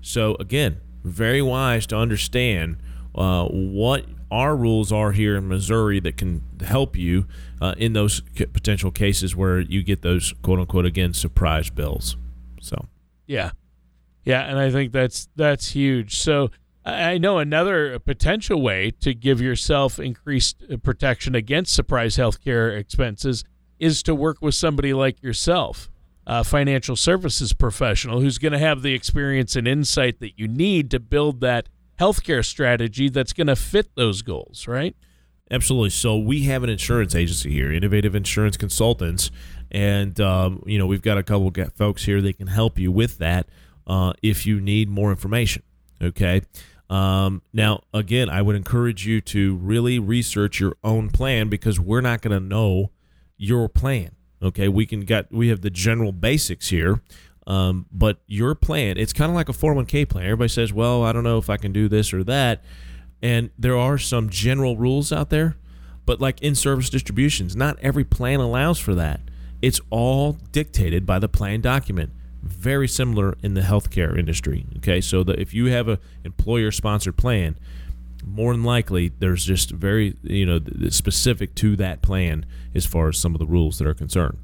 So, 0.00 0.36
again, 0.36 0.80
very 1.02 1.42
wise 1.42 1.86
to 1.88 1.96
understand 1.96 2.76
uh, 3.14 3.46
what 3.46 4.06
our 4.30 4.56
rules 4.56 4.92
are 4.92 5.10
here 5.10 5.36
in 5.36 5.48
Missouri 5.48 5.98
that 6.00 6.16
can 6.16 6.42
help 6.64 6.96
you 6.96 7.26
uh, 7.60 7.74
in 7.76 7.92
those 7.94 8.20
potential 8.52 8.92
cases 8.92 9.34
where 9.34 9.58
you 9.58 9.82
get 9.82 10.02
those 10.02 10.32
quote 10.42 10.60
unquote 10.60 10.86
again 10.86 11.12
surprise 11.14 11.68
bills. 11.68 12.16
So, 12.60 12.86
yeah, 13.26 13.50
yeah, 14.24 14.42
and 14.42 14.58
I 14.58 14.70
think 14.70 14.92
that's 14.92 15.28
that's 15.34 15.70
huge. 15.70 16.18
So 16.18 16.50
I 16.88 17.18
know 17.18 17.38
another 17.38 17.98
potential 17.98 18.60
way 18.60 18.90
to 19.00 19.14
give 19.14 19.40
yourself 19.40 19.98
increased 19.98 20.62
uh, 20.70 20.76
protection 20.78 21.34
against 21.34 21.74
surprise 21.74 22.16
healthcare 22.16 22.76
expenses 22.78 23.44
is 23.78 24.02
to 24.04 24.14
work 24.14 24.38
with 24.40 24.54
somebody 24.54 24.92
like 24.92 25.22
yourself, 25.22 25.90
a 26.26 26.44
financial 26.44 26.96
services 26.96 27.52
professional 27.52 28.20
who's 28.20 28.38
going 28.38 28.52
to 28.52 28.58
have 28.58 28.82
the 28.82 28.94
experience 28.94 29.56
and 29.56 29.68
insight 29.68 30.20
that 30.20 30.38
you 30.38 30.48
need 30.48 30.90
to 30.90 31.00
build 31.00 31.40
that 31.40 31.68
healthcare 31.98 32.44
strategy 32.44 33.08
that's 33.08 33.32
going 33.32 33.46
to 33.46 33.56
fit 33.56 33.94
those 33.94 34.22
goals, 34.22 34.66
right? 34.66 34.96
Absolutely. 35.50 35.90
So 35.90 36.16
we 36.16 36.42
have 36.44 36.62
an 36.62 36.70
insurance 36.70 37.14
agency 37.14 37.50
here, 37.50 37.72
Innovative 37.72 38.14
Insurance 38.14 38.56
Consultants, 38.56 39.30
and 39.70 40.20
um, 40.20 40.62
you 40.66 40.78
know 40.78 40.86
we've 40.86 41.02
got 41.02 41.18
a 41.18 41.22
couple 41.22 41.48
of 41.48 41.72
folks 41.74 42.04
here 42.04 42.20
that 42.20 42.36
can 42.38 42.48
help 42.48 42.78
you 42.78 42.92
with 42.92 43.18
that 43.18 43.48
uh, 43.86 44.12
if 44.22 44.46
you 44.46 44.60
need 44.60 44.90
more 44.90 45.10
information. 45.10 45.62
Okay. 46.02 46.42
Um, 46.90 47.42
now, 47.52 47.82
again, 47.92 48.30
I 48.30 48.40
would 48.42 48.56
encourage 48.56 49.06
you 49.06 49.20
to 49.22 49.56
really 49.56 49.98
research 49.98 50.58
your 50.58 50.76
own 50.82 51.10
plan 51.10 51.48
because 51.48 51.78
we're 51.78 52.00
not 52.00 52.22
going 52.22 52.38
to 52.38 52.44
know 52.44 52.90
your 53.36 53.68
plan. 53.68 54.12
Okay, 54.42 54.68
we 54.68 54.86
can 54.86 55.00
get 55.00 55.32
we 55.32 55.48
have 55.48 55.62
the 55.62 55.70
general 55.70 56.12
basics 56.12 56.68
here. 56.68 57.02
Um, 57.46 57.86
but 57.90 58.20
your 58.26 58.54
plan, 58.54 58.98
it's 58.98 59.14
kind 59.14 59.30
of 59.30 59.34
like 59.34 59.48
a 59.48 59.52
401k 59.52 60.08
plan. 60.08 60.26
Everybody 60.26 60.48
says, 60.48 60.70
well, 60.72 61.02
I 61.02 61.12
don't 61.12 61.24
know 61.24 61.38
if 61.38 61.48
I 61.48 61.56
can 61.56 61.72
do 61.72 61.88
this 61.88 62.12
or 62.12 62.22
that. 62.24 62.62
And 63.22 63.50
there 63.58 63.76
are 63.76 63.96
some 63.96 64.28
general 64.28 64.76
rules 64.76 65.12
out 65.12 65.30
there, 65.30 65.56
but 66.04 66.20
like 66.20 66.42
in 66.42 66.54
service 66.54 66.90
distributions, 66.90 67.56
not 67.56 67.78
every 67.80 68.04
plan 68.04 68.40
allows 68.40 68.78
for 68.78 68.94
that. 68.94 69.20
It's 69.62 69.80
all 69.90 70.32
dictated 70.52 71.06
by 71.06 71.18
the 71.18 71.28
plan 71.28 71.62
document. 71.62 72.10
Very 72.42 72.88
similar 72.88 73.36
in 73.42 73.54
the 73.54 73.62
healthcare 73.62 74.18
industry. 74.18 74.66
Okay, 74.78 75.00
so 75.00 75.24
that 75.24 75.38
if 75.38 75.52
you 75.52 75.66
have 75.66 75.88
a 75.88 75.98
employer 76.24 76.70
sponsored 76.70 77.16
plan, 77.16 77.56
more 78.24 78.52
than 78.52 78.64
likely 78.64 79.12
there's 79.18 79.44
just 79.44 79.70
very 79.70 80.16
you 80.22 80.46
know 80.46 80.60
specific 80.88 81.54
to 81.56 81.76
that 81.76 82.02
plan 82.02 82.44
as 82.74 82.86
far 82.86 83.08
as 83.08 83.18
some 83.18 83.34
of 83.34 83.38
the 83.38 83.46
rules 83.46 83.78
that 83.78 83.86
are 83.86 83.94
concerned. 83.94 84.38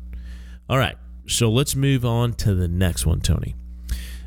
All 0.69 0.79
right, 0.79 0.97
so 1.27 1.51
let's 1.51 1.75
move 1.77 2.05
on 2.05 2.35
to 2.35 2.55
the 2.55 2.69
next 2.69 3.07
one, 3.07 3.21
Tony. 3.21 3.55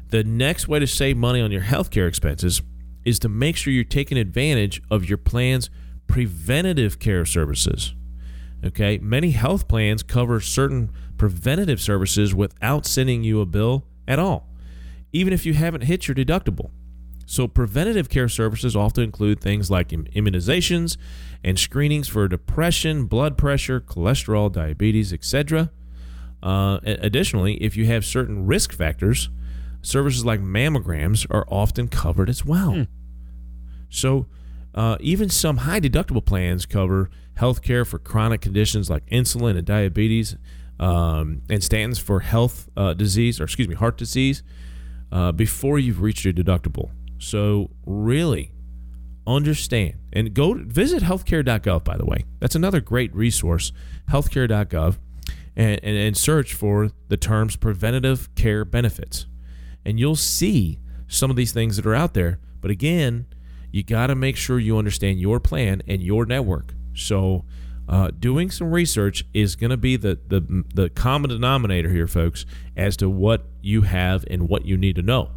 The 0.10 0.24
next 0.24 0.68
way 0.68 0.80
to 0.80 0.88
save 0.88 1.18
money 1.18 1.42
on 1.42 1.52
your 1.52 1.64
healthcare 1.64 2.08
expenses 2.08 2.62
is 3.04 3.20
to 3.20 3.30
make 3.30 3.58
sure 3.58 3.74
you're 3.74 3.84
taking 3.84 4.18
advantage 4.18 4.82
of 4.90 5.08
your 5.08 5.18
plan's 5.18 5.70
preventative 6.08 7.00
care 7.00 7.26
services. 7.26 7.94
Okay, 8.66 8.98
many 8.98 9.32
health 9.32 9.68
plans 9.68 10.04
cover 10.04 10.40
certain 10.40 10.92
preventative 11.18 11.82
services 11.82 12.34
without 12.34 12.86
sending 12.86 13.24
you 13.24 13.42
a 13.42 13.46
bill 13.46 13.86
at 14.08 14.20
all, 14.20 14.48
even 15.12 15.34
if 15.34 15.46
you 15.46 15.54
haven't 15.54 15.82
hit 15.82 16.08
your 16.08 16.16
deductible. 16.16 16.72
So, 17.26 17.48
preventative 17.48 18.08
care 18.08 18.30
services 18.30 18.74
often 18.74 19.04
include 19.04 19.42
things 19.42 19.70
like 19.70 19.90
immunizations 19.90 20.96
and 21.44 21.60
screenings 21.60 22.08
for 22.08 22.26
depression, 22.30 23.06
blood 23.06 23.38
pressure, 23.38 23.82
cholesterol, 23.82 24.50
diabetes, 24.50 25.12
etc. 25.12 25.72
Uh, 26.42 26.80
additionally, 26.86 27.56
if 27.56 27.76
you 27.76 27.86
have 27.88 28.06
certain 28.06 28.46
risk 28.46 28.72
factors, 28.72 29.30
services 29.82 30.24
like 30.24 30.40
mammograms 30.40 31.28
are 31.30 31.46
often 31.50 31.90
covered 31.90 32.30
as 32.30 32.46
well. 32.46 32.74
Hmm. 32.74 32.84
So, 33.90 34.28
uh, 34.74 34.98
even 35.02 35.30
some 35.30 35.58
high 35.58 35.82
deductible 35.82 36.24
plans 36.24 36.66
cover 36.66 37.10
health 37.36 37.62
care 37.62 37.84
for 37.84 38.00
chronic 38.00 38.42
conditions 38.42 38.90
like 38.90 39.06
insulin 39.08 39.58
and 39.58 39.66
diabetes, 39.66 40.38
um, 40.80 41.42
and 41.50 41.62
statins 41.62 42.00
for 42.00 42.20
health 42.22 42.70
uh, 42.78 42.94
disease, 42.94 43.40
or 43.40 43.46
excuse 43.46 43.68
me, 43.68 43.76
heart 43.76 43.98
disease, 43.98 44.44
uh, 45.12 45.32
before 45.32 45.80
you've 45.80 46.02
reached 46.02 46.26
your 46.26 46.34
deductible. 46.34 46.92
So, 47.20 47.72
really 47.86 48.52
understand 49.26 49.96
and 50.14 50.34
go 50.34 50.54
visit 50.54 51.04
healthcare.gov, 51.04 51.84
by 51.84 51.98
the 51.98 52.06
way. 52.06 52.24
That's 52.40 52.56
another 52.56 52.80
great 52.80 53.14
resource, 53.14 53.72
healthcare.gov 54.10 54.98
and, 55.58 55.80
and, 55.84 55.98
and 55.98 56.16
search 56.16 56.54
for 56.54 56.92
the 57.10 57.18
terms 57.18 57.56
preventative 57.56 58.34
care 58.36 58.64
benefits. 58.64 59.26
And 59.84 60.00
you'll 60.00 60.16
see 60.16 60.80
some 61.08 61.30
of 61.30 61.36
these 61.36 61.52
things 61.52 61.76
that 61.76 61.86
are 61.86 61.96
out 61.96 62.14
there. 62.14 62.40
But 62.62 62.72
again, 62.72 63.26
you 63.72 63.84
got 63.84 64.08
to 64.08 64.16
make 64.16 64.38
sure 64.38 64.60
you 64.60 64.78
understand 64.78 65.20
your 65.20 65.40
plan 65.40 65.82
and 65.88 66.02
your 66.02 66.26
network. 66.26 66.74
So, 66.94 67.46
uh, 67.88 68.12
doing 68.20 68.52
some 68.52 68.72
research 68.72 69.24
is 69.34 69.56
going 69.56 69.70
to 69.70 69.78
be 69.78 69.96
the, 69.96 70.20
the 70.28 70.64
the 70.74 70.90
common 70.90 71.30
denominator 71.30 71.90
here, 71.90 72.08
folks, 72.08 72.46
as 72.76 72.98
to 72.98 73.10
what 73.10 73.46
you 73.62 73.84
have 73.84 74.26
and 74.30 74.50
what 74.50 74.66
you 74.66 74.78
need 74.78 74.96
to 74.96 75.02
know. 75.02 75.32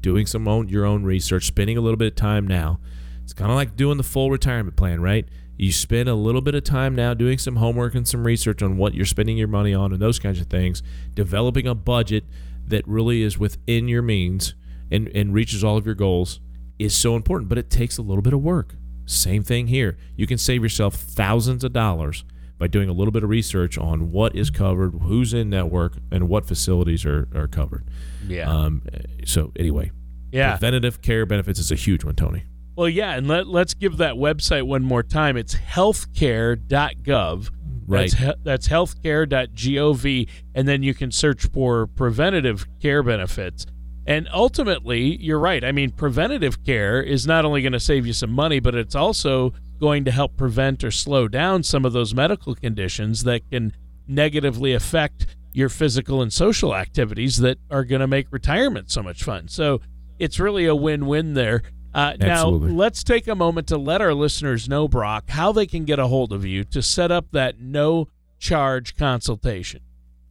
Doing 0.00 0.26
some 0.26 0.46
own 0.46 0.68
your 0.68 0.84
own 0.84 1.04
research, 1.04 1.46
spending 1.46 1.76
a 1.76 1.80
little 1.80 1.96
bit 1.96 2.08
of 2.08 2.14
time 2.14 2.46
now. 2.46 2.80
It's 3.24 3.32
kind 3.32 3.50
of 3.50 3.56
like 3.56 3.76
doing 3.76 3.96
the 3.96 4.02
full 4.02 4.30
retirement 4.30 4.76
plan, 4.76 5.00
right? 5.00 5.26
You 5.56 5.72
spend 5.72 6.08
a 6.08 6.14
little 6.14 6.40
bit 6.40 6.54
of 6.54 6.62
time 6.62 6.94
now 6.94 7.14
doing 7.14 7.36
some 7.36 7.56
homework 7.56 7.94
and 7.94 8.06
some 8.06 8.24
research 8.24 8.62
on 8.62 8.76
what 8.76 8.94
you're 8.94 9.04
spending 9.04 9.36
your 9.36 9.48
money 9.48 9.74
on 9.74 9.92
and 9.92 10.00
those 10.00 10.18
kinds 10.18 10.40
of 10.40 10.46
things, 10.46 10.82
developing 11.14 11.66
a 11.66 11.74
budget 11.74 12.24
that 12.66 12.86
really 12.86 13.22
is 13.22 13.38
within 13.38 13.88
your 13.88 14.02
means 14.02 14.54
and, 14.90 15.08
and 15.08 15.34
reaches 15.34 15.64
all 15.64 15.76
of 15.76 15.84
your 15.84 15.94
goals 15.94 16.40
is 16.78 16.94
so 16.94 17.16
important, 17.16 17.48
but 17.48 17.58
it 17.58 17.70
takes 17.70 17.98
a 17.98 18.02
little 18.02 18.22
bit 18.22 18.32
of 18.32 18.40
work. 18.40 18.76
Same 19.08 19.42
thing 19.42 19.68
here. 19.68 19.96
You 20.16 20.26
can 20.26 20.36
save 20.36 20.62
yourself 20.62 20.94
thousands 20.94 21.64
of 21.64 21.72
dollars 21.72 22.24
by 22.58 22.66
doing 22.66 22.90
a 22.90 22.92
little 22.92 23.12
bit 23.12 23.22
of 23.22 23.30
research 23.30 23.78
on 23.78 24.12
what 24.12 24.34
is 24.36 24.50
covered, 24.50 24.90
who's 25.02 25.32
in 25.32 25.48
network, 25.48 25.94
and 26.10 26.28
what 26.28 26.44
facilities 26.44 27.06
are, 27.06 27.26
are 27.34 27.48
covered. 27.48 27.86
Yeah. 28.26 28.50
Um, 28.50 28.82
so, 29.24 29.52
anyway, 29.56 29.92
yeah. 30.30 30.50
preventative 30.50 31.00
care 31.00 31.24
benefits 31.24 31.58
is 31.58 31.72
a 31.72 31.74
huge 31.74 32.04
one, 32.04 32.16
Tony. 32.16 32.44
Well, 32.76 32.88
yeah, 32.88 33.14
and 33.14 33.26
let, 33.26 33.46
let's 33.46 33.72
give 33.74 33.96
that 33.96 34.14
website 34.14 34.64
one 34.64 34.84
more 34.84 35.02
time. 35.02 35.36
It's 35.38 35.54
healthcare.gov. 35.54 37.50
Right. 37.86 38.10
That's, 38.12 38.38
that's 38.42 38.68
healthcare.gov, 38.68 40.28
and 40.54 40.68
then 40.68 40.82
you 40.82 40.92
can 40.92 41.10
search 41.10 41.46
for 41.46 41.86
preventative 41.86 42.66
care 42.80 43.02
benefits. 43.02 43.64
And 44.08 44.26
ultimately, 44.32 45.22
you're 45.22 45.38
right. 45.38 45.62
I 45.62 45.70
mean, 45.70 45.90
preventative 45.90 46.64
care 46.64 47.02
is 47.02 47.26
not 47.26 47.44
only 47.44 47.60
going 47.60 47.74
to 47.74 47.80
save 47.80 48.06
you 48.06 48.14
some 48.14 48.30
money, 48.30 48.58
but 48.58 48.74
it's 48.74 48.94
also 48.94 49.52
going 49.78 50.06
to 50.06 50.10
help 50.10 50.34
prevent 50.34 50.82
or 50.82 50.90
slow 50.90 51.28
down 51.28 51.62
some 51.62 51.84
of 51.84 51.92
those 51.92 52.14
medical 52.14 52.54
conditions 52.54 53.24
that 53.24 53.42
can 53.50 53.74
negatively 54.06 54.72
affect 54.72 55.26
your 55.52 55.68
physical 55.68 56.22
and 56.22 56.32
social 56.32 56.74
activities 56.74 57.36
that 57.36 57.58
are 57.70 57.84
going 57.84 58.00
to 58.00 58.06
make 58.06 58.32
retirement 58.32 58.90
so 58.90 59.02
much 59.02 59.22
fun. 59.22 59.46
So 59.46 59.82
it's 60.18 60.40
really 60.40 60.64
a 60.64 60.74
win 60.74 61.04
win 61.04 61.34
there. 61.34 61.60
Uh, 61.92 62.14
now, 62.18 62.48
let's 62.48 63.04
take 63.04 63.28
a 63.28 63.34
moment 63.34 63.66
to 63.66 63.76
let 63.76 64.00
our 64.00 64.14
listeners 64.14 64.70
know, 64.70 64.88
Brock, 64.88 65.28
how 65.28 65.52
they 65.52 65.66
can 65.66 65.84
get 65.84 65.98
a 65.98 66.06
hold 66.06 66.32
of 66.32 66.46
you 66.46 66.64
to 66.64 66.80
set 66.80 67.10
up 67.10 67.26
that 67.32 67.60
no 67.60 68.08
charge 68.38 68.96
consultation. 68.96 69.82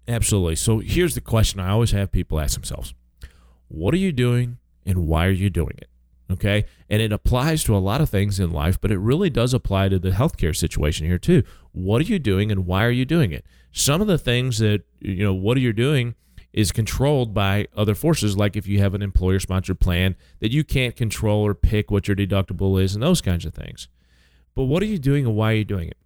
Absolutely. 0.07 0.55
So 0.55 0.79
here's 0.79 1.13
the 1.13 1.21
question 1.21 1.59
I 1.59 1.69
always 1.69 1.91
have 1.91 2.11
people 2.11 2.39
ask 2.39 2.55
themselves 2.55 2.95
What 3.67 3.93
are 3.93 3.97
you 3.97 4.11
doing 4.11 4.57
and 4.85 5.07
why 5.07 5.25
are 5.25 5.31
you 5.31 5.49
doing 5.49 5.75
it? 5.77 5.89
Okay. 6.29 6.65
And 6.89 7.01
it 7.01 7.13
applies 7.13 7.63
to 7.65 7.75
a 7.75 7.79
lot 7.79 8.01
of 8.01 8.09
things 8.09 8.39
in 8.39 8.51
life, 8.51 8.79
but 8.79 8.91
it 8.91 8.97
really 8.97 9.29
does 9.29 9.53
apply 9.53 9.89
to 9.89 9.99
the 9.99 10.11
healthcare 10.11 10.55
situation 10.55 11.05
here 11.05 11.17
too. 11.17 11.43
What 11.71 12.01
are 12.01 12.05
you 12.05 12.19
doing 12.19 12.51
and 12.51 12.65
why 12.65 12.83
are 12.83 12.91
you 12.91 13.05
doing 13.05 13.31
it? 13.31 13.45
Some 13.71 14.01
of 14.01 14.07
the 14.07 14.17
things 14.17 14.57
that, 14.59 14.83
you 14.99 15.23
know, 15.23 15.33
what 15.33 15.55
are 15.57 15.61
you 15.61 15.73
doing 15.73 16.15
is 16.51 16.71
controlled 16.71 17.33
by 17.33 17.67
other 17.75 17.95
forces, 17.95 18.35
like 18.35 18.55
if 18.55 18.67
you 18.67 18.79
have 18.79 18.93
an 18.93 19.01
employer 19.01 19.39
sponsored 19.39 19.79
plan 19.79 20.15
that 20.39 20.51
you 20.51 20.63
can't 20.63 20.95
control 20.95 21.45
or 21.45 21.53
pick 21.53 21.91
what 21.91 22.07
your 22.07 22.15
deductible 22.15 22.81
is 22.81 22.93
and 22.93 23.03
those 23.03 23.21
kinds 23.21 23.45
of 23.45 23.53
things. 23.53 23.87
But 24.55 24.63
what 24.63 24.81
are 24.81 24.87
you 24.87 24.97
doing 24.97 25.25
and 25.25 25.35
why 25.35 25.51
are 25.51 25.57
you 25.57 25.65
doing 25.65 25.89
it? 25.89 25.97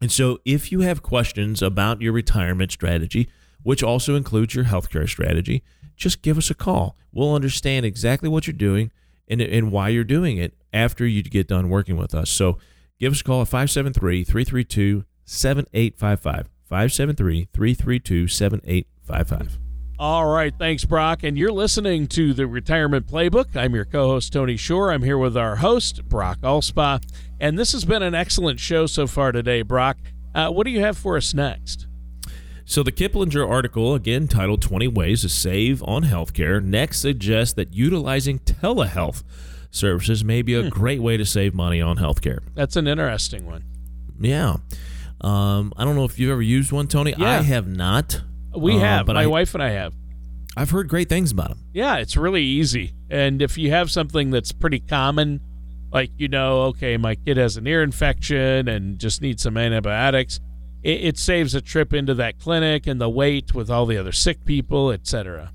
And 0.00 0.10
so, 0.10 0.38
if 0.44 0.70
you 0.70 0.80
have 0.80 1.02
questions 1.02 1.62
about 1.62 2.00
your 2.00 2.12
retirement 2.12 2.72
strategy, 2.72 3.28
which 3.62 3.82
also 3.82 4.14
includes 4.14 4.54
your 4.54 4.64
healthcare 4.64 5.08
strategy, 5.08 5.62
just 5.98 6.22
give 6.22 6.38
us 6.38 6.50
a 6.50 6.54
call. 6.54 6.96
We'll 7.12 7.34
understand 7.34 7.84
exactly 7.84 8.28
what 8.28 8.46
you're 8.46 8.54
doing 8.54 8.90
and, 9.28 9.40
and 9.40 9.70
why 9.70 9.90
you're 9.90 10.04
doing 10.04 10.38
it 10.38 10.54
after 10.72 11.06
you 11.06 11.22
get 11.22 11.48
done 11.48 11.68
working 11.68 11.96
with 11.96 12.14
us. 12.14 12.30
So, 12.30 12.58
give 12.98 13.12
us 13.12 13.20
a 13.20 13.24
call 13.24 13.42
at 13.42 13.48
573 13.48 14.24
332 14.24 15.04
7855. 15.24 16.48
573 16.64 17.48
332 17.52 18.28
7855. 18.28 19.58
All 20.00 20.26
right, 20.26 20.54
thanks, 20.56 20.84
Brock. 20.84 21.24
And 21.24 21.36
you're 21.36 21.50
listening 21.50 22.06
to 22.08 22.32
the 22.32 22.46
Retirement 22.46 23.08
Playbook. 23.08 23.56
I'm 23.56 23.74
your 23.74 23.84
co 23.84 24.06
host, 24.06 24.32
Tony 24.32 24.56
Shore. 24.56 24.92
I'm 24.92 25.02
here 25.02 25.18
with 25.18 25.36
our 25.36 25.56
host, 25.56 26.04
Brock 26.08 26.38
Allspa. 26.42 27.02
And 27.40 27.58
this 27.58 27.72
has 27.72 27.84
been 27.84 28.04
an 28.04 28.14
excellent 28.14 28.60
show 28.60 28.86
so 28.86 29.08
far 29.08 29.32
today, 29.32 29.62
Brock. 29.62 29.96
Uh, 30.36 30.50
what 30.50 30.66
do 30.66 30.70
you 30.70 30.80
have 30.80 30.96
for 30.96 31.16
us 31.16 31.34
next? 31.34 31.87
So, 32.70 32.82
the 32.82 32.92
Kiplinger 32.92 33.48
article, 33.48 33.94
again 33.94 34.28
titled 34.28 34.60
20 34.60 34.88
Ways 34.88 35.22
to 35.22 35.30
Save 35.30 35.82
on 35.84 36.04
Healthcare, 36.04 36.62
next 36.62 37.00
suggests 37.00 37.54
that 37.54 37.72
utilizing 37.72 38.40
telehealth 38.40 39.22
services 39.70 40.22
may 40.22 40.42
be 40.42 40.52
a 40.52 40.64
hmm. 40.64 40.68
great 40.68 41.00
way 41.00 41.16
to 41.16 41.24
save 41.24 41.54
money 41.54 41.80
on 41.80 41.96
healthcare. 41.96 42.40
That's 42.54 42.76
an 42.76 42.86
interesting 42.86 43.46
one. 43.46 43.64
Yeah. 44.20 44.56
Um, 45.22 45.72
I 45.78 45.86
don't 45.86 45.96
know 45.96 46.04
if 46.04 46.18
you've 46.18 46.30
ever 46.30 46.42
used 46.42 46.70
one, 46.70 46.88
Tony. 46.88 47.14
Yeah. 47.16 47.38
I 47.38 47.42
have 47.42 47.66
not. 47.66 48.20
We 48.54 48.76
uh, 48.76 48.80
have, 48.80 49.06
but 49.06 49.14
my 49.14 49.22
I, 49.22 49.26
wife 49.28 49.54
and 49.54 49.62
I 49.62 49.70
have. 49.70 49.94
I've 50.54 50.68
heard 50.68 50.90
great 50.90 51.08
things 51.08 51.32
about 51.32 51.48
them. 51.48 51.64
Yeah, 51.72 51.96
it's 51.96 52.18
really 52.18 52.44
easy. 52.44 52.92
And 53.08 53.40
if 53.40 53.56
you 53.56 53.70
have 53.70 53.90
something 53.90 54.30
that's 54.30 54.52
pretty 54.52 54.80
common, 54.80 55.40
like 55.90 56.10
you 56.18 56.28
know, 56.28 56.64
okay, 56.64 56.98
my 56.98 57.14
kid 57.14 57.38
has 57.38 57.56
an 57.56 57.66
ear 57.66 57.82
infection 57.82 58.68
and 58.68 58.98
just 58.98 59.22
needs 59.22 59.42
some 59.42 59.56
antibiotics, 59.56 60.38
it, 60.82 61.04
it 61.04 61.18
saves 61.18 61.54
a 61.54 61.60
trip 61.60 61.92
into 61.92 62.14
that 62.14 62.38
clinic 62.38 62.86
and 62.86 63.00
the 63.00 63.08
wait 63.08 63.54
with 63.54 63.70
all 63.70 63.86
the 63.86 63.96
other 63.96 64.12
sick 64.12 64.44
people, 64.44 64.90
etc. 64.90 65.52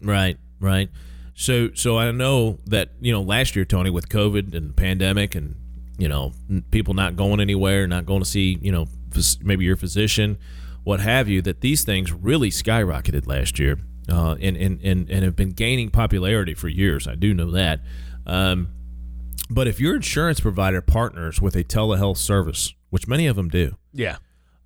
Right, 0.00 0.38
right. 0.60 0.90
So, 1.34 1.70
so 1.74 1.98
I 1.98 2.10
know 2.10 2.58
that 2.66 2.90
you 3.00 3.12
know 3.12 3.22
last 3.22 3.54
year, 3.56 3.64
Tony, 3.64 3.90
with 3.90 4.08
COVID 4.08 4.54
and 4.54 4.76
pandemic, 4.76 5.34
and 5.34 5.54
you 5.98 6.08
know 6.08 6.32
people 6.70 6.94
not 6.94 7.16
going 7.16 7.40
anywhere, 7.40 7.86
not 7.86 8.06
going 8.06 8.20
to 8.22 8.28
see 8.28 8.58
you 8.60 8.72
know 8.72 8.86
maybe 9.42 9.64
your 9.64 9.76
physician 9.76 10.38
what 10.88 11.00
have 11.00 11.28
you, 11.28 11.42
that 11.42 11.60
these 11.60 11.84
things 11.84 12.10
really 12.12 12.48
skyrocketed 12.48 13.26
last 13.26 13.58
year 13.58 13.78
uh, 14.10 14.36
and, 14.40 14.56
and, 14.56 14.80
and, 14.82 15.10
and 15.10 15.22
have 15.22 15.36
been 15.36 15.50
gaining 15.50 15.90
popularity 15.90 16.54
for 16.54 16.66
years. 16.66 17.06
I 17.06 17.14
do 17.14 17.34
know 17.34 17.50
that. 17.50 17.80
Um, 18.26 18.68
but 19.50 19.68
if 19.68 19.80
your 19.80 19.96
insurance 19.96 20.40
provider 20.40 20.80
partners 20.80 21.42
with 21.42 21.56
a 21.56 21.62
telehealth 21.62 22.16
service, 22.16 22.72
which 22.88 23.06
many 23.06 23.26
of 23.26 23.36
them 23.36 23.50
do, 23.50 23.76
yeah, 23.92 24.16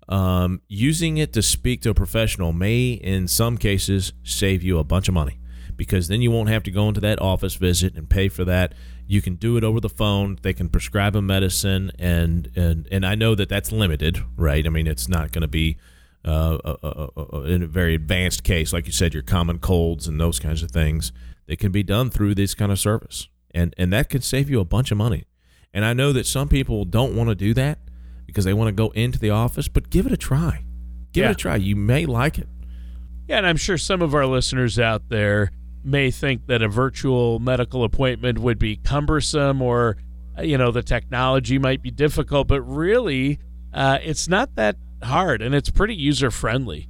um, 0.08 0.60
using 0.68 1.18
it 1.18 1.32
to 1.34 1.42
speak 1.42 1.82
to 1.82 1.90
a 1.90 1.94
professional 1.94 2.52
may, 2.52 2.92
in 2.92 3.28
some 3.28 3.56
cases, 3.56 4.12
save 4.22 4.62
you 4.62 4.78
a 4.78 4.84
bunch 4.84 5.08
of 5.08 5.14
money 5.14 5.38
because 5.76 6.08
then 6.08 6.20
you 6.20 6.30
won't 6.30 6.48
have 6.48 6.62
to 6.62 6.70
go 6.70 6.88
into 6.88 7.00
that 7.00 7.20
office 7.20 7.54
visit 7.54 7.96
and 7.96 8.08
pay 8.08 8.28
for 8.28 8.44
that. 8.44 8.74
You 9.06 9.20
can 9.20 9.36
do 9.36 9.56
it 9.56 9.64
over 9.64 9.80
the 9.80 9.88
phone. 9.88 10.38
They 10.42 10.52
can 10.52 10.68
prescribe 10.68 11.16
a 11.16 11.22
medicine, 11.22 11.90
and 11.98 12.50
and 12.56 12.86
and 12.90 13.04
I 13.04 13.14
know 13.14 13.34
that 13.34 13.48
that's 13.48 13.72
limited, 13.72 14.22
right? 14.36 14.64
I 14.64 14.70
mean, 14.70 14.86
it's 14.86 15.08
not 15.08 15.32
going 15.32 15.42
to 15.42 15.48
be 15.48 15.76
uh, 16.24 16.58
a, 16.64 16.76
a, 16.82 17.08
a, 17.16 17.42
in 17.44 17.62
a 17.62 17.66
very 17.66 17.94
advanced 17.94 18.44
case, 18.44 18.72
like 18.72 18.86
you 18.86 18.92
said, 18.92 19.12
your 19.12 19.22
common 19.22 19.58
colds 19.58 20.06
and 20.06 20.20
those 20.20 20.38
kinds 20.38 20.62
of 20.62 20.70
things. 20.70 21.12
They 21.46 21.56
can 21.56 21.72
be 21.72 21.82
done 21.82 22.10
through 22.10 22.36
this 22.36 22.54
kind 22.54 22.70
of 22.70 22.78
service, 22.78 23.28
and 23.52 23.74
and 23.76 23.92
that 23.92 24.08
could 24.08 24.24
save 24.24 24.48
you 24.48 24.60
a 24.60 24.64
bunch 24.64 24.90
of 24.90 24.98
money. 24.98 25.24
And 25.74 25.84
I 25.84 25.94
know 25.94 26.12
that 26.12 26.26
some 26.26 26.48
people 26.48 26.84
don't 26.84 27.16
want 27.16 27.28
to 27.30 27.34
do 27.34 27.54
that 27.54 27.78
because 28.32 28.44
they 28.44 28.54
want 28.54 28.68
to 28.68 28.72
go 28.72 28.90
into 28.90 29.18
the 29.18 29.30
office, 29.30 29.68
but 29.68 29.90
give 29.90 30.06
it 30.06 30.12
a 30.12 30.16
try. 30.16 30.64
Give 31.12 31.22
Yeah. 31.24 31.28
it 31.30 31.32
a 31.32 31.36
try. 31.36 31.56
You 31.56 31.76
may 31.76 32.06
like 32.06 32.38
it. 32.38 32.48
Yeah, 33.28 33.38
and 33.38 33.46
I'm 33.46 33.56
sure 33.56 33.78
some 33.78 34.02
of 34.02 34.14
our 34.14 34.26
listeners 34.26 34.78
out 34.78 35.08
there 35.08 35.50
may 35.84 36.10
think 36.10 36.46
that 36.46 36.62
a 36.62 36.68
virtual 36.68 37.38
medical 37.38 37.84
appointment 37.84 38.38
would 38.38 38.58
be 38.58 38.76
cumbersome 38.76 39.60
or, 39.62 39.96
uh, 40.38 40.42
you 40.42 40.56
know, 40.58 40.70
the 40.70 40.82
technology 40.82 41.58
might 41.58 41.82
be 41.82 41.90
difficult, 41.90 42.48
but 42.48 42.62
really, 42.62 43.38
uh, 43.72 43.98
it's 44.02 44.28
not 44.28 44.54
that 44.56 44.76
hard 45.02 45.42
and 45.42 45.54
it's 45.54 45.70
pretty 45.70 45.94
user 45.94 46.30
friendly. 46.30 46.88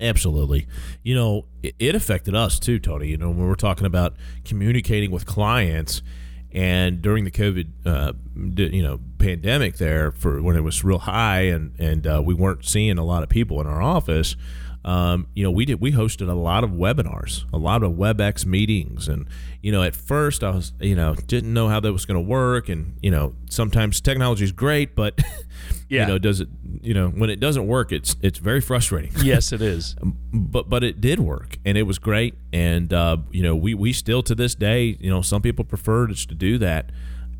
Absolutely. 0.00 0.66
You 1.02 1.14
know, 1.14 1.46
it, 1.62 1.74
it 1.78 1.94
affected 1.94 2.34
us 2.34 2.58
too, 2.58 2.78
Tony. 2.78 3.08
You 3.08 3.16
know, 3.16 3.28
when 3.30 3.46
we're 3.46 3.54
talking 3.54 3.86
about 3.86 4.16
communicating 4.44 5.10
with 5.10 5.24
clients 5.26 6.02
and 6.54 7.02
during 7.02 7.24
the 7.24 7.32
COVID, 7.32 7.66
uh, 7.84 8.12
you 8.56 8.82
know, 8.82 9.00
pandemic 9.18 9.78
there 9.78 10.12
for 10.12 10.40
when 10.40 10.54
it 10.54 10.60
was 10.60 10.84
real 10.84 11.00
high 11.00 11.42
and, 11.42 11.78
and 11.80 12.06
uh, 12.06 12.22
we 12.24 12.32
weren't 12.32 12.64
seeing 12.64 12.96
a 12.96 13.04
lot 13.04 13.24
of 13.24 13.28
people 13.28 13.60
in 13.60 13.66
our 13.66 13.82
office. 13.82 14.36
Um, 14.84 15.28
you 15.34 15.42
know, 15.42 15.50
we 15.50 15.64
did, 15.64 15.80
we 15.80 15.92
hosted 15.92 16.28
a 16.28 16.34
lot 16.34 16.62
of 16.62 16.70
webinars, 16.70 17.44
a 17.52 17.56
lot 17.56 17.82
of 17.82 17.92
WebEx 17.92 18.44
meetings. 18.44 19.08
And, 19.08 19.26
you 19.62 19.72
know, 19.72 19.82
at 19.82 19.96
first 19.96 20.44
I 20.44 20.50
was, 20.50 20.72
you 20.78 20.94
know, 20.94 21.14
didn't 21.14 21.54
know 21.54 21.68
how 21.68 21.80
that 21.80 21.90
was 21.92 22.04
going 22.04 22.22
to 22.22 22.28
work. 22.28 22.68
And, 22.68 22.98
you 23.02 23.10
know, 23.10 23.34
sometimes 23.48 24.00
technology 24.02 24.44
is 24.44 24.52
great, 24.52 24.94
but, 24.94 25.18
Yeah. 25.88 26.02
you 26.02 26.08
know, 26.08 26.18
does 26.18 26.40
it, 26.40 26.48
you 26.82 26.92
know, 26.92 27.08
when 27.08 27.30
it 27.30 27.40
doesn't 27.40 27.66
work, 27.66 27.92
it's, 27.92 28.16
it's 28.20 28.38
very 28.38 28.60
frustrating 28.60 29.12
yes, 29.22 29.52
it 29.52 29.62
is. 29.62 29.94
but 30.32 30.68
but 30.68 30.82
it 30.84 31.00
did 31.00 31.20
work 31.20 31.58
and 31.64 31.78
it 31.78 31.84
was 31.84 31.98
great 31.98 32.34
and 32.52 32.92
uh, 32.92 33.16
you 33.30 33.42
know 33.42 33.54
we 33.54 33.74
we 33.74 33.92
still 33.92 34.22
to 34.22 34.34
this 34.34 34.54
day 34.54 34.96
you 35.00 35.08
know 35.10 35.22
some 35.22 35.40
people 35.42 35.64
prefer 35.64 36.06
just 36.08 36.28
to 36.30 36.34
do 36.34 36.58
that 36.58 36.90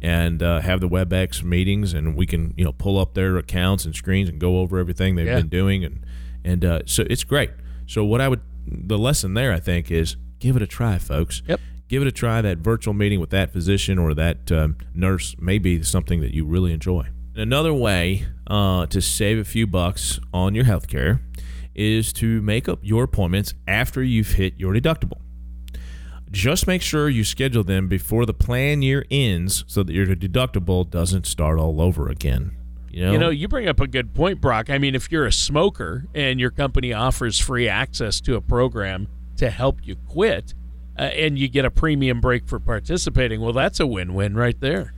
and 0.01 0.43
uh, 0.43 0.61
have 0.61 0.81
the 0.81 0.89
WebEx 0.89 1.43
meetings 1.43 1.93
and 1.95 2.15
we 2.15 2.27
can 2.27 2.53
you 2.57 2.65
know 2.65 2.73
pull 2.73 2.99
up 2.99 3.15
their 3.15 3.37
accounts 3.39 3.85
and 3.87 3.95
screens 3.97 4.29
and 4.29 4.39
go 4.39 4.59
over 4.61 4.79
everything 4.79 5.15
they've 5.17 5.27
Yeah. 5.27 5.37
been 5.41 5.49
doing 5.49 5.85
and 5.85 6.04
and 6.45 6.65
uh, 6.65 6.81
so 6.87 7.05
it's 7.09 7.25
great. 7.25 7.51
So 7.87 8.05
what 8.05 8.21
I 8.21 8.29
would 8.29 8.41
the 8.67 8.99
lesson 8.99 9.35
there 9.35 9.53
I 9.53 9.61
think 9.61 9.91
is 9.91 10.17
give 10.39 10.57
it 10.57 10.63
a 10.63 10.67
try, 10.67 10.99
folks. 10.99 11.43
Yep. 11.49 11.61
Give 11.89 12.03
it 12.03 12.09
a 12.09 12.13
try. 12.13 12.41
That 12.41 12.59
virtual 12.59 12.95
meeting 12.95 13.21
with 13.21 13.31
that 13.31 13.53
physician 13.53 13.99
or 13.99 14.15
that 14.15 14.51
um, 14.51 14.77
nurse 14.95 15.37
may 15.39 15.59
be 15.59 15.83
something 15.83 16.21
that 16.21 16.33
you 16.33 16.45
really 16.45 16.73
enjoy. 16.73 17.09
Another 17.37 17.75
way 17.75 18.27
uh, 18.47 18.87
to 18.87 19.01
save 19.01 19.39
a 19.39 19.45
few 19.45 19.67
bucks 19.67 20.21
on 20.33 20.55
your 20.55 20.65
health 20.65 20.89
care 20.89 21.21
is 21.75 22.13
to 22.15 22.41
make 22.41 22.69
up 22.69 22.79
your 22.83 23.05
appointments 23.05 23.55
after 23.67 24.03
you've 24.03 24.33
hit 24.33 24.55
your 24.57 24.73
deductible. 24.73 25.19
Just 26.31 26.67
make 26.67 26.83
sure 26.83 27.09
you 27.09 27.23
schedule 27.25 27.65
them 27.65 27.87
before 27.87 28.27
the 28.27 28.35
plan 28.35 28.83
year 28.83 29.05
ends 29.11 29.65
so 29.67 29.83
that 29.83 29.93
your 29.93 30.07
deductible 30.07 30.89
doesn't 30.89 31.27
start 31.27 31.59
all 31.59 31.81
over 31.81 32.09
again. 32.09 32.57
You 32.95 33.05
know, 33.07 33.13
You 33.13 33.19
know, 33.19 33.31
you 33.31 33.49
bring 33.49 33.69
up 33.69 33.81
a 33.81 33.87
good 33.87 34.15
point, 34.15 34.41
Brock. 34.41 34.71
I 34.71 34.79
mean, 34.79 34.95
if 34.95 35.11
you're 35.11 35.27
a 35.27 35.33
smoker 35.33 36.07
and 36.15 36.39
your 36.39 36.51
company 36.51 36.93
offers 36.93 37.39
free 37.41 37.69
access 37.69 38.21
to 38.23 38.37
a 38.37 38.41
program 38.41 39.09
to 39.37 39.51
help 39.51 39.81
you 39.85 39.97
quit, 39.97 40.55
uh, 40.97 41.03
and 41.03 41.37
you 41.39 41.49
get 41.49 41.65
a 41.65 41.71
premium 41.71 42.21
break 42.21 42.47
for 42.47 42.61
participating, 42.61 43.41
well, 43.41 43.53
that's 43.53 43.81
a 43.81 43.87
win-win 43.87 44.35
right 44.35 44.61
there. 44.61 44.95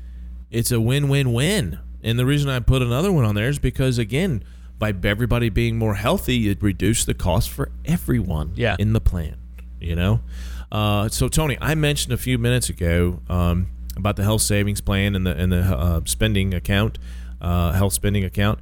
it's 0.51 0.71
a 0.71 0.81
win-win-win. 0.81 1.79
And 2.03 2.19
the 2.19 2.25
reason 2.27 2.49
I 2.49 2.61
put 2.61 2.81
another 2.83 3.11
one 3.11 3.25
on 3.25 3.35
there 3.35 3.49
is 3.49 3.59
because 3.59 3.99
again, 3.99 4.45
by 4.79 4.95
everybody 5.05 5.49
being 5.49 5.77
more 5.79 5.95
healthy, 5.95 6.49
it 6.49 6.63
reduced 6.63 7.07
the 7.07 7.15
cost 7.15 7.49
for 7.51 7.71
everyone 7.85 8.53
Yeah. 8.55 8.77
in 8.79 8.93
the 8.93 9.01
plan. 9.01 9.37
You 9.81 9.97
know, 9.97 10.21
uh, 10.71 11.09
so 11.09 11.29
Tony, 11.29 11.57
I 11.61 11.75
mentioned 11.75 12.13
a 12.13 12.17
few 12.17 12.39
minutes 12.39 12.69
ago 12.69 13.21
um, 13.29 13.67
about 13.97 14.17
the 14.17 14.23
health 14.23 14.43
savings 14.43 14.81
plan 14.81 15.15
and 15.17 15.27
the 15.27 15.35
and 15.37 15.51
the 15.53 15.61
uh, 15.63 16.01
spending 16.05 16.55
account, 16.55 16.99
uh, 17.41 17.73
health 17.73 17.93
spending 17.93 18.25
account. 18.25 18.59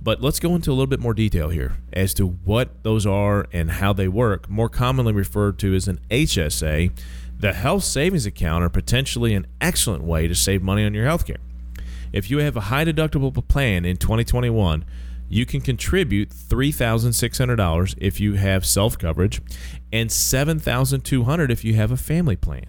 But 0.00 0.20
let's 0.20 0.38
go 0.38 0.54
into 0.54 0.70
a 0.70 0.74
little 0.74 0.86
bit 0.86 1.00
more 1.00 1.14
detail 1.14 1.48
here 1.48 1.78
as 1.92 2.12
to 2.14 2.26
what 2.26 2.82
those 2.82 3.06
are 3.06 3.46
and 3.52 3.70
how 3.70 3.92
they 3.92 4.08
work. 4.08 4.50
More 4.50 4.68
commonly 4.68 5.12
referred 5.12 5.58
to 5.60 5.74
as 5.74 5.88
an 5.88 5.98
HSA, 6.10 6.92
the 7.38 7.52
health 7.52 7.84
savings 7.84 8.26
account 8.26 8.64
are 8.64 8.68
potentially 8.68 9.34
an 9.34 9.46
excellent 9.60 10.02
way 10.02 10.28
to 10.28 10.34
save 10.34 10.62
money 10.62 10.84
on 10.84 10.94
your 10.94 11.06
health 11.06 11.26
care. 11.26 11.38
If 12.12 12.30
you 12.30 12.38
have 12.38 12.56
a 12.56 12.62
high 12.62 12.84
deductible 12.84 13.46
plan 13.48 13.84
in 13.84 13.96
2021, 13.96 14.84
you 15.28 15.46
can 15.46 15.60
contribute 15.60 16.30
$3,600 16.30 17.94
if 17.98 18.20
you 18.20 18.34
have 18.34 18.64
self 18.64 18.98
coverage 18.98 19.40
and 19.92 20.10
$7,200 20.10 21.50
if 21.50 21.64
you 21.64 21.74
have 21.74 21.90
a 21.90 21.96
family 21.96 22.36
plan. 22.36 22.66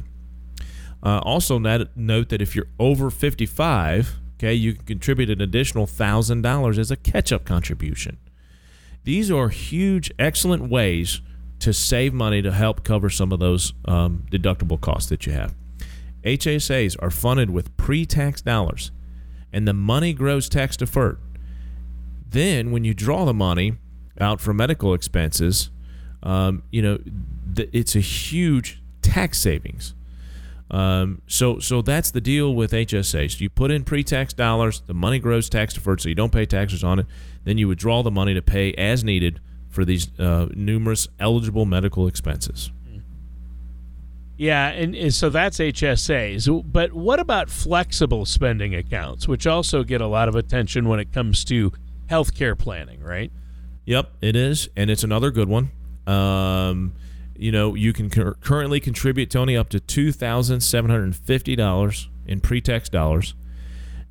Uh, 1.03 1.19
also, 1.19 1.59
note, 1.59 1.89
note 1.95 2.29
that 2.29 2.41
if 2.41 2.55
you're 2.55 2.67
over 2.79 3.11
55, 3.11 4.19
okay, 4.37 4.53
you 4.53 4.73
can 4.73 4.85
contribute 4.85 5.29
an 5.29 5.41
additional 5.41 5.85
$1,000 5.85 6.77
as 6.77 6.91
a 6.91 6.95
catch 6.95 7.31
up 7.31 7.45
contribution. 7.45 8.17
These 9.03 9.29
are 9.29 9.49
huge, 9.49 10.11
excellent 10.17 10.69
ways 10.69 11.21
to 11.59 11.73
save 11.73 12.13
money 12.13 12.41
to 12.41 12.51
help 12.51 12.83
cover 12.83 13.09
some 13.09 13.31
of 13.31 13.39
those 13.39 13.73
um, 13.85 14.25
deductible 14.31 14.79
costs 14.79 15.09
that 15.09 15.25
you 15.25 15.33
have. 15.33 15.55
HSAs 16.23 16.95
are 16.99 17.11
funded 17.11 17.51
with 17.51 17.75
pre 17.77 18.05
tax 18.05 18.41
dollars, 18.41 18.91
and 19.53 19.67
the 19.67 19.73
money 19.73 20.11
grows 20.11 20.49
tax 20.49 20.75
deferred. 20.75 21.19
Then, 22.27 22.71
when 22.71 22.83
you 22.83 22.93
draw 22.93 23.25
the 23.25 23.33
money 23.33 23.77
out 24.19 24.41
for 24.41 24.53
medical 24.53 24.93
expenses, 24.93 25.69
um, 26.23 26.63
you 26.71 26.81
know, 26.81 26.97
th- 27.55 27.69
it's 27.71 27.95
a 27.95 27.99
huge 27.99 28.81
tax 29.01 29.37
savings. 29.37 29.93
Um, 30.71 31.21
so, 31.27 31.59
so 31.59 31.81
that's 31.81 32.11
the 32.11 32.21
deal 32.21 32.55
with 32.55 32.71
HSAs. 32.71 33.39
You 33.39 33.49
put 33.49 33.71
in 33.71 33.83
pre-tax 33.83 34.33
dollars, 34.33 34.81
the 34.87 34.93
money 34.93 35.19
grows 35.19 35.49
tax 35.49 35.73
deferred, 35.73 36.01
so 36.01 36.09
you 36.09 36.15
don't 36.15 36.31
pay 36.31 36.45
taxes 36.45 36.83
on 36.83 36.99
it. 36.99 37.05
Then 37.43 37.57
you 37.57 37.67
withdraw 37.67 38.01
the 38.01 38.11
money 38.11 38.33
to 38.33 38.41
pay 38.41 38.73
as 38.73 39.03
needed 39.03 39.39
for 39.69 39.85
these 39.85 40.07
uh, 40.19 40.47
numerous 40.55 41.07
eligible 41.19 41.65
medical 41.65 42.07
expenses. 42.07 42.71
Yeah, 44.37 44.67
and, 44.69 44.95
and 44.95 45.13
so 45.13 45.29
that's 45.29 45.59
HSAs. 45.59 46.63
But 46.71 46.93
what 46.93 47.19
about 47.19 47.49
flexible 47.49 48.25
spending 48.25 48.75
accounts, 48.75 49.27
which 49.27 49.47
also 49.47 49.83
get 49.83 50.01
a 50.01 50.07
lot 50.07 50.27
of 50.27 50.35
attention 50.35 50.89
when 50.89 50.99
it 50.99 51.13
comes 51.13 51.45
to 51.45 51.71
healthcare 52.09 52.57
planning, 52.57 53.01
right? 53.01 53.31
Yep, 53.85 54.11
it 54.21 54.35
is, 54.35 54.67
and 54.75 54.89
it's 54.89 55.03
another 55.03 55.31
good 55.31 55.47
one. 55.47 55.69
Um, 56.07 56.93
you 57.37 57.51
know, 57.51 57.75
you 57.75 57.93
can 57.93 58.09
cur- 58.09 58.35
currently 58.35 58.79
contribute 58.79 59.29
Tony 59.29 59.55
up 59.57 59.69
to 59.69 59.79
two 59.79 60.11
thousand 60.11 60.61
seven 60.61 60.89
hundred 60.89 61.03
and 61.03 61.15
fifty 61.15 61.55
dollars 61.55 62.09
in 62.25 62.39
pre-tax 62.39 62.89
dollars, 62.89 63.33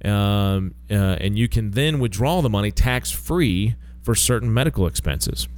um, 0.04 0.74
uh, 0.90 0.94
and 0.94 1.38
you 1.38 1.48
can 1.48 1.72
then 1.72 1.98
withdraw 1.98 2.40
the 2.40 2.50
money 2.50 2.70
tax-free 2.70 3.74
for 4.02 4.14
certain 4.14 4.52
medical 4.52 4.86
expenses. 4.86 5.48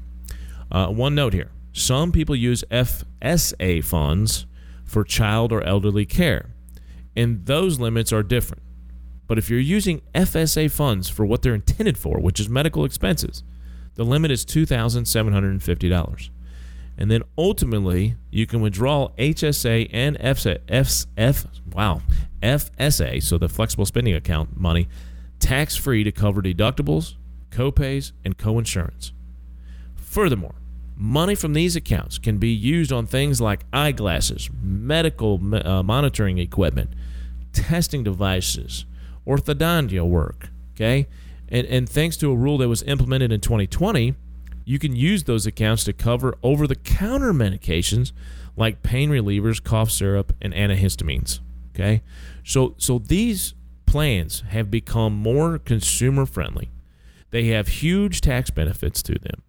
Uh, 0.70 0.88
one 0.88 1.14
note 1.14 1.32
here: 1.32 1.50
some 1.72 2.12
people 2.12 2.36
use 2.36 2.64
FSA 2.70 3.84
funds 3.84 4.46
for 4.84 5.04
child 5.04 5.52
or 5.52 5.62
elderly 5.62 6.06
care, 6.06 6.54
and 7.16 7.46
those 7.46 7.78
limits 7.80 8.12
are 8.12 8.22
different. 8.22 8.62
But 9.26 9.38
if 9.38 9.50
you're 9.50 9.58
using 9.58 10.02
FSA 10.14 10.70
funds 10.70 11.08
for 11.08 11.26
what 11.26 11.42
they're 11.42 11.54
intended 11.54 11.98
for, 11.98 12.20
which 12.20 12.38
is 12.38 12.48
medical 12.48 12.84
expenses, 12.84 13.42
the 13.96 14.04
limit 14.04 14.30
is 14.30 14.44
$2,750. 14.44 16.30
And 16.98 17.10
then 17.10 17.22
ultimately, 17.36 18.16
you 18.30 18.46
can 18.46 18.60
withdraw 18.60 19.08
HSA 19.18 19.90
and 19.92 20.18
FSA, 20.18 21.46
wow, 21.72 22.00
FSA, 22.42 23.22
so 23.22 23.38
the 23.38 23.48
flexible 23.48 23.84
spending 23.84 24.14
account 24.14 24.58
money, 24.58 24.88
tax 25.38 25.76
free 25.76 26.04
to 26.04 26.12
cover 26.12 26.40
deductibles, 26.40 27.14
copays, 27.50 28.12
and 28.24 28.38
coinsurance. 28.38 29.12
Furthermore, 29.94 30.54
money 30.96 31.34
from 31.34 31.52
these 31.52 31.76
accounts 31.76 32.18
can 32.18 32.38
be 32.38 32.48
used 32.48 32.90
on 32.90 33.06
things 33.06 33.40
like 33.40 33.64
eyeglasses, 33.72 34.48
medical 34.62 35.40
uh, 35.54 35.82
monitoring 35.82 36.38
equipment, 36.38 36.90
testing 37.52 38.02
devices, 38.02 38.86
orthodontia 39.26 40.08
work. 40.08 40.48
Okay, 40.74 41.06
and 41.48 41.66
and 41.66 41.88
thanks 41.88 42.16
to 42.18 42.30
a 42.30 42.36
rule 42.36 42.58
that 42.58 42.68
was 42.68 42.82
implemented 42.84 43.32
in 43.32 43.40
2020, 43.40 44.14
you 44.66 44.78
can 44.78 44.94
use 44.94 45.24
those 45.24 45.46
accounts 45.46 45.84
to 45.84 45.94
cover 45.94 46.34
over-the-counter 46.42 47.32
medications 47.32 48.12
like 48.56 48.82
pain 48.82 49.08
relievers, 49.08 49.62
cough 49.62 49.90
syrup, 49.90 50.34
and 50.42 50.52
antihistamines. 50.52 51.40
Okay, 51.74 52.02
so 52.44 52.74
so 52.76 52.98
these 52.98 53.54
plans 53.86 54.42
have 54.48 54.70
become 54.70 55.14
more 55.14 55.58
consumer 55.58 56.26
friendly. 56.26 56.70
They 57.30 57.46
have 57.46 57.68
huge 57.68 58.20
tax 58.20 58.50
benefits 58.50 59.02
to 59.04 59.18
them. 59.18 59.42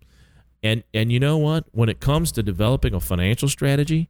And 0.62 0.84
and 0.94 1.12
you 1.12 1.20
know 1.20 1.38
what? 1.38 1.66
When 1.72 1.90
it 1.90 2.00
comes 2.00 2.32
to 2.34 2.44
developing 2.44 2.94
a 2.94 3.00
financial 3.00 3.50
strategy, 3.50 4.10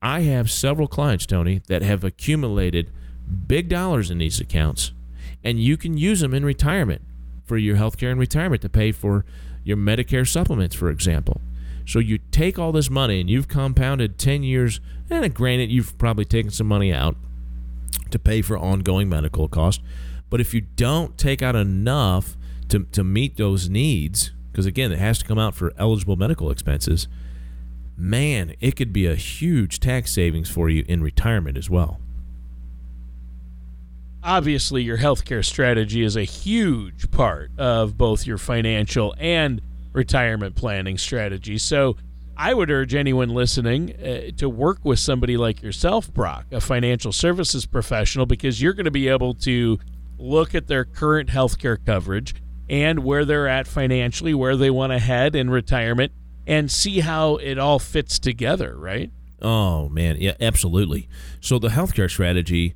I 0.00 0.20
have 0.20 0.50
several 0.50 0.86
clients, 0.86 1.26
Tony, 1.26 1.62
that 1.66 1.82
have 1.82 2.04
accumulated 2.04 2.92
big 3.46 3.68
dollars 3.68 4.10
in 4.10 4.18
these 4.18 4.40
accounts, 4.40 4.92
and 5.42 5.58
you 5.58 5.76
can 5.76 5.96
use 5.96 6.20
them 6.20 6.34
in 6.34 6.44
retirement 6.44 7.02
for 7.44 7.56
your 7.56 7.76
health 7.76 7.96
care 7.96 8.10
and 8.10 8.20
retirement 8.20 8.62
to 8.62 8.68
pay 8.68 8.92
for 8.92 9.24
your 9.68 9.76
Medicare 9.76 10.26
supplements, 10.26 10.74
for 10.74 10.88
example. 10.88 11.42
So 11.86 11.98
you 11.98 12.18
take 12.30 12.58
all 12.58 12.72
this 12.72 12.88
money 12.88 13.20
and 13.20 13.28
you've 13.28 13.48
compounded 13.48 14.18
10 14.18 14.42
years, 14.42 14.80
and 15.10 15.32
granted, 15.34 15.70
you've 15.70 15.96
probably 15.98 16.24
taken 16.24 16.50
some 16.50 16.66
money 16.66 16.92
out 16.92 17.16
to 18.10 18.18
pay 18.18 18.40
for 18.40 18.56
ongoing 18.56 19.08
medical 19.08 19.46
costs. 19.46 19.82
But 20.30 20.40
if 20.40 20.54
you 20.54 20.62
don't 20.62 21.18
take 21.18 21.42
out 21.42 21.54
enough 21.54 22.36
to, 22.68 22.84
to 22.84 23.04
meet 23.04 23.36
those 23.36 23.68
needs, 23.68 24.32
because 24.50 24.66
again, 24.66 24.90
it 24.90 24.98
has 24.98 25.18
to 25.18 25.24
come 25.26 25.38
out 25.38 25.54
for 25.54 25.72
eligible 25.78 26.16
medical 26.16 26.50
expenses, 26.50 27.06
man, 27.96 28.54
it 28.60 28.74
could 28.74 28.92
be 28.92 29.06
a 29.06 29.14
huge 29.14 29.80
tax 29.80 30.12
savings 30.12 30.48
for 30.48 30.70
you 30.70 30.84
in 30.88 31.02
retirement 31.02 31.58
as 31.58 31.68
well. 31.68 32.00
Obviously, 34.22 34.82
your 34.82 34.98
healthcare 34.98 35.44
strategy 35.44 36.02
is 36.02 36.16
a 36.16 36.24
huge 36.24 37.10
part 37.10 37.50
of 37.58 37.96
both 37.96 38.26
your 38.26 38.38
financial 38.38 39.14
and 39.18 39.62
retirement 39.92 40.56
planning 40.56 40.98
strategy. 40.98 41.58
So, 41.58 41.96
I 42.40 42.54
would 42.54 42.70
urge 42.70 42.94
anyone 42.94 43.30
listening 43.30 43.94
uh, 43.96 44.30
to 44.36 44.48
work 44.48 44.84
with 44.84 45.00
somebody 45.00 45.36
like 45.36 45.60
yourself, 45.60 46.12
Brock, 46.14 46.46
a 46.52 46.60
financial 46.60 47.10
services 47.10 47.66
professional, 47.66 48.26
because 48.26 48.62
you're 48.62 48.74
going 48.74 48.84
to 48.84 48.92
be 48.92 49.08
able 49.08 49.34
to 49.34 49.80
look 50.18 50.54
at 50.54 50.68
their 50.68 50.84
current 50.84 51.30
healthcare 51.30 51.84
coverage 51.84 52.36
and 52.68 53.00
where 53.02 53.24
they're 53.24 53.48
at 53.48 53.66
financially, 53.66 54.34
where 54.34 54.56
they 54.56 54.70
want 54.70 54.92
to 54.92 55.00
head 55.00 55.34
in 55.34 55.50
retirement, 55.50 56.12
and 56.46 56.70
see 56.70 57.00
how 57.00 57.36
it 57.36 57.58
all 57.58 57.80
fits 57.80 58.20
together, 58.20 58.76
right? 58.78 59.10
Oh, 59.42 59.88
man. 59.88 60.16
Yeah, 60.20 60.34
absolutely. 60.40 61.08
So, 61.40 61.58
the 61.58 61.68
healthcare 61.68 62.10
strategy. 62.10 62.74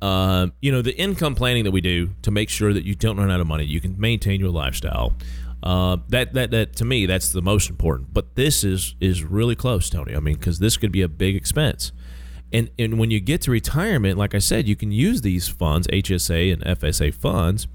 Uh, 0.00 0.48
you 0.60 0.70
know 0.70 0.80
the 0.80 0.96
income 0.96 1.34
planning 1.34 1.64
that 1.64 1.72
we 1.72 1.80
do 1.80 2.10
to 2.22 2.30
make 2.30 2.48
sure 2.48 2.72
that 2.72 2.84
you 2.84 2.94
don't 2.94 3.16
run 3.16 3.30
out 3.30 3.40
of 3.40 3.46
money, 3.46 3.64
you 3.64 3.80
can 3.80 3.98
maintain 4.00 4.40
your 4.40 4.50
lifestyle. 4.50 5.14
Uh, 5.60 5.96
that 6.08 6.34
that 6.34 6.52
that 6.52 6.76
to 6.76 6.84
me 6.84 7.06
that's 7.06 7.30
the 7.30 7.42
most 7.42 7.68
important. 7.68 8.14
But 8.14 8.36
this 8.36 8.62
is 8.62 8.94
is 9.00 9.24
really 9.24 9.56
close, 9.56 9.90
Tony. 9.90 10.14
I 10.14 10.20
mean, 10.20 10.36
because 10.36 10.60
this 10.60 10.76
could 10.76 10.92
be 10.92 11.02
a 11.02 11.08
big 11.08 11.34
expense. 11.34 11.92
And 12.52 12.70
and 12.78 12.98
when 12.98 13.10
you 13.10 13.20
get 13.20 13.42
to 13.42 13.50
retirement, 13.50 14.16
like 14.16 14.34
I 14.34 14.38
said, 14.38 14.68
you 14.68 14.76
can 14.76 14.92
use 14.92 15.22
these 15.22 15.48
funds, 15.48 15.86
HSA 15.88 16.52
and 16.52 16.62
FSA 16.62 17.12
funds, 17.12 17.66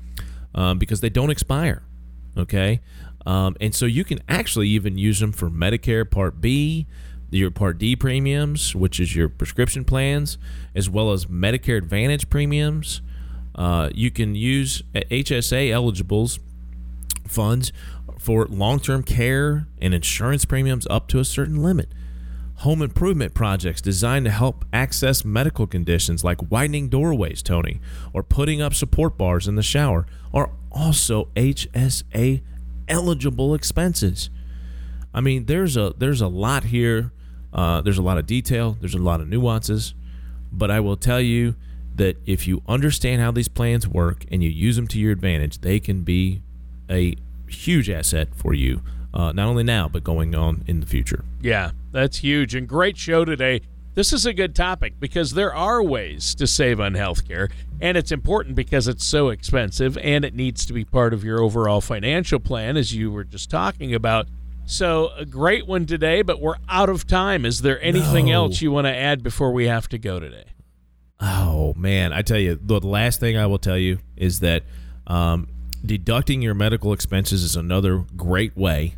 um, 0.55 0.79
because 0.79 1.01
they 1.01 1.09
don't 1.09 1.29
expire. 1.29 1.83
Okay, 2.37 2.81
um, 3.25 3.55
and 3.61 3.75
so 3.75 3.85
you 3.85 4.03
can 4.03 4.19
actually 4.27 4.69
even 4.69 4.97
use 4.97 5.19
them 5.19 5.31
for 5.31 5.49
Medicare 5.49 6.09
Part 6.09 6.41
B, 6.41 6.87
your 7.35 7.51
Part 7.51 7.77
D 7.77 7.95
premiums, 7.95 8.75
which 8.75 8.99
is 8.99 9.15
your 9.15 9.29
prescription 9.29 9.83
plans, 9.85 10.37
as 10.75 10.89
well 10.89 11.11
as 11.11 11.25
Medicare 11.25 11.77
Advantage 11.77 12.29
premiums. 12.29 13.01
Uh, 13.55 13.89
you 13.93 14.09
can 14.09 14.35
use 14.35 14.81
HSA 14.93 15.71
eligibles 15.71 16.39
funds 17.27 17.71
for 18.19 18.45
long 18.45 18.79
term 18.79 19.03
care 19.03 19.67
and 19.81 19.93
insurance 19.93 20.45
premiums 20.45 20.87
up 20.89 21.07
to 21.09 21.19
a 21.19 21.25
certain 21.25 21.61
limit. 21.61 21.89
Home 22.57 22.81
improvement 22.81 23.33
projects 23.33 23.81
designed 23.81 24.25
to 24.25 24.31
help 24.31 24.63
access 24.71 25.25
medical 25.25 25.67
conditions 25.67 26.23
like 26.23 26.51
widening 26.51 26.87
doorways, 26.87 27.41
Tony, 27.41 27.81
or 28.13 28.23
putting 28.23 28.61
up 28.61 28.73
support 28.73 29.17
bars 29.17 29.47
in 29.47 29.55
the 29.55 29.63
shower 29.63 30.05
are 30.33 30.51
also 30.71 31.29
HSA 31.35 32.41
eligible 32.87 33.53
expenses. 33.53 34.29
I 35.13 35.21
mean, 35.21 35.45
there's 35.45 35.77
a 35.77 35.93
there's 35.97 36.21
a 36.21 36.27
lot 36.27 36.65
here. 36.65 37.11
Uh, 37.53 37.81
there's 37.81 37.97
a 37.97 38.01
lot 38.01 38.17
of 38.17 38.25
detail. 38.25 38.77
There's 38.79 38.95
a 38.95 38.99
lot 38.99 39.21
of 39.21 39.27
nuances, 39.27 39.93
but 40.51 40.71
I 40.71 40.79
will 40.79 40.97
tell 40.97 41.21
you 41.21 41.55
that 41.95 42.17
if 42.25 42.47
you 42.47 42.63
understand 42.67 43.21
how 43.21 43.31
these 43.31 43.47
plans 43.47 43.87
work 43.87 44.25
and 44.31 44.43
you 44.43 44.49
use 44.49 44.75
them 44.75 44.87
to 44.87 44.99
your 44.99 45.11
advantage, 45.11 45.61
they 45.61 45.79
can 45.79 46.01
be 46.01 46.41
a 46.89 47.15
huge 47.47 47.89
asset 47.89 48.29
for 48.35 48.53
you, 48.53 48.81
uh, 49.13 49.31
not 49.31 49.47
only 49.47 49.63
now, 49.63 49.87
but 49.87 50.03
going 50.03 50.33
on 50.33 50.63
in 50.67 50.79
the 50.79 50.87
future. 50.87 51.23
Yeah, 51.41 51.71
that's 51.91 52.17
huge. 52.17 52.55
And 52.55 52.67
great 52.67 52.97
show 52.97 53.25
today. 53.25 53.61
This 53.95 54.11
is 54.11 54.25
a 54.25 54.33
good 54.33 54.55
topic 54.55 54.99
because 54.99 55.33
there 55.33 55.53
are 55.53 55.83
ways 55.83 56.33
to 56.35 56.47
save 56.47 56.79
on 56.79 56.93
healthcare, 56.93 57.51
and 57.79 57.95
it's 57.95 58.11
important 58.11 58.55
because 58.55 58.87
it's 58.87 59.05
so 59.05 59.29
expensive 59.29 59.99
and 59.99 60.25
it 60.25 60.33
needs 60.33 60.65
to 60.65 60.73
be 60.73 60.83
part 60.83 61.13
of 61.13 61.23
your 61.23 61.39
overall 61.39 61.79
financial 61.79 62.39
plan, 62.39 62.75
as 62.75 62.95
you 62.95 63.11
were 63.11 63.23
just 63.23 63.51
talking 63.51 63.93
about. 63.93 64.27
So, 64.65 65.11
a 65.17 65.25
great 65.25 65.67
one 65.67 65.85
today, 65.85 66.21
but 66.21 66.39
we're 66.39 66.55
out 66.69 66.89
of 66.89 67.05
time. 67.05 67.45
Is 67.45 67.61
there 67.61 67.81
anything 67.81 68.27
No. 68.27 68.45
else 68.45 68.61
you 68.61 68.71
want 68.71 68.85
to 68.87 68.95
add 68.95 69.21
before 69.21 69.51
we 69.51 69.67
have 69.67 69.89
to 69.89 69.97
go 69.97 70.19
today? 70.19 70.45
Oh 71.19 71.73
man, 71.77 72.11
I 72.13 72.21
tell 72.21 72.39
you, 72.39 72.59
the 72.61 72.79
last 72.79 73.19
thing 73.19 73.37
I 73.37 73.45
will 73.45 73.59
tell 73.59 73.77
you 73.77 73.99
is 74.17 74.39
that 74.39 74.63
um, 75.07 75.47
deducting 75.85 76.41
your 76.41 76.53
medical 76.53 76.91
expenses 76.93 77.43
is 77.43 77.55
another 77.55 78.05
great 78.17 78.55
way 78.57 78.95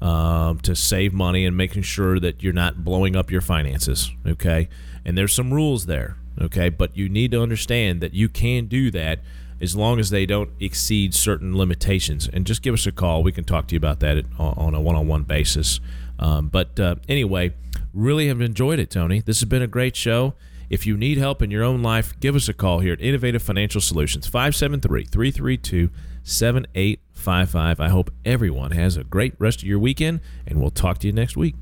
um, 0.00 0.58
to 0.60 0.74
save 0.74 1.12
money 1.12 1.46
and 1.46 1.56
making 1.56 1.82
sure 1.82 2.18
that 2.18 2.42
you're 2.42 2.52
not 2.52 2.84
blowing 2.84 3.14
up 3.14 3.30
your 3.30 3.40
finances. 3.42 4.10
Okay, 4.26 4.68
and 5.04 5.16
there's 5.16 5.32
some 5.34 5.52
rules 5.52 5.86
there. 5.86 6.16
Okay, 6.40 6.68
but 6.70 6.96
you 6.96 7.08
need 7.08 7.30
to 7.32 7.42
understand 7.42 8.00
that 8.00 8.14
you 8.14 8.28
can 8.28 8.66
do 8.66 8.90
that 8.90 9.20
as 9.62 9.76
long 9.76 10.00
as 10.00 10.10
they 10.10 10.26
don't 10.26 10.50
exceed 10.58 11.14
certain 11.14 11.56
limitations. 11.56 12.28
And 12.30 12.44
just 12.44 12.62
give 12.62 12.74
us 12.74 12.86
a 12.86 12.92
call. 12.92 13.22
We 13.22 13.30
can 13.30 13.44
talk 13.44 13.68
to 13.68 13.74
you 13.74 13.78
about 13.78 14.00
that 14.00 14.18
at, 14.18 14.26
on 14.38 14.74
a 14.74 14.80
one-on-one 14.80 15.22
basis. 15.22 15.80
Um, 16.18 16.48
but 16.48 16.78
uh, 16.80 16.96
anyway, 17.08 17.54
really 17.94 18.26
have 18.26 18.40
enjoyed 18.40 18.80
it, 18.80 18.90
Tony. 18.90 19.20
This 19.20 19.40
has 19.40 19.48
been 19.48 19.62
a 19.62 19.68
great 19.68 19.94
show. 19.94 20.34
If 20.68 20.86
you 20.86 20.96
need 20.96 21.18
help 21.18 21.42
in 21.42 21.50
your 21.50 21.62
own 21.62 21.82
life, 21.82 22.18
give 22.18 22.34
us 22.34 22.48
a 22.48 22.54
call 22.54 22.80
here 22.80 22.94
at 22.94 23.00
Innovative 23.00 23.42
Financial 23.42 23.80
Solutions, 23.80 24.26
573 24.26 25.04
332 25.04 25.90
7855. 26.24 27.80
I 27.80 27.88
hope 27.88 28.10
everyone 28.24 28.72
has 28.72 28.96
a 28.96 29.04
great 29.04 29.34
rest 29.38 29.58
of 29.58 29.68
your 29.68 29.78
weekend, 29.78 30.20
and 30.46 30.60
we'll 30.60 30.70
talk 30.70 30.98
to 30.98 31.06
you 31.06 31.12
next 31.12 31.36
week. 31.36 31.54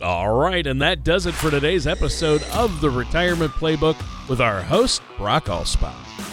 All 0.00 0.34
right, 0.34 0.66
and 0.66 0.82
that 0.82 1.04
does 1.04 1.26
it 1.26 1.32
for 1.32 1.50
today's 1.50 1.86
episode 1.86 2.42
of 2.52 2.80
the 2.80 2.90
Retirement 2.90 3.52
Playbook 3.52 3.96
with 4.28 4.40
our 4.40 4.60
host, 4.60 5.00
Brock 5.16 5.46
Allspa. 5.46 5.92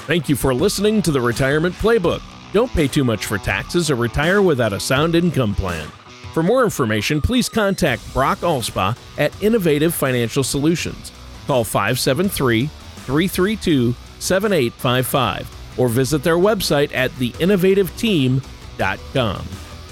Thank 0.10 0.28
you 0.28 0.36
for 0.36 0.54
listening 0.56 1.04
to 1.04 1.12
the 1.12 1.22
Retirement 1.22 1.76
Playbook. 1.76 2.24
Don't 2.52 2.72
pay 2.72 2.88
too 2.88 3.04
much 3.04 3.28
for 3.28 3.38
taxes 3.38 3.92
or 3.92 3.96
retire 3.96 4.42
without 4.42 4.74
a 4.74 4.80
sound 4.80 5.14
income 5.14 5.54
plan. 5.54 5.88
For 6.34 6.42
more 6.42 6.64
information, 6.64 7.22
please 7.22 7.48
contact 7.48 8.12
Brock 8.12 8.40
Allspa 8.40 8.98
at 9.20 9.44
Innovative 9.44 9.94
Financial 9.94 10.44
Solutions. 10.44 11.12
Call 11.46 11.64
573 11.64 12.66
332 12.66 13.94
7855 14.18 15.78
or 15.78 15.90
visit 15.90 16.24
their 16.24 16.38
website 16.38 16.92
at 16.96 17.12
theinnovativeteam.com. 17.12 19.59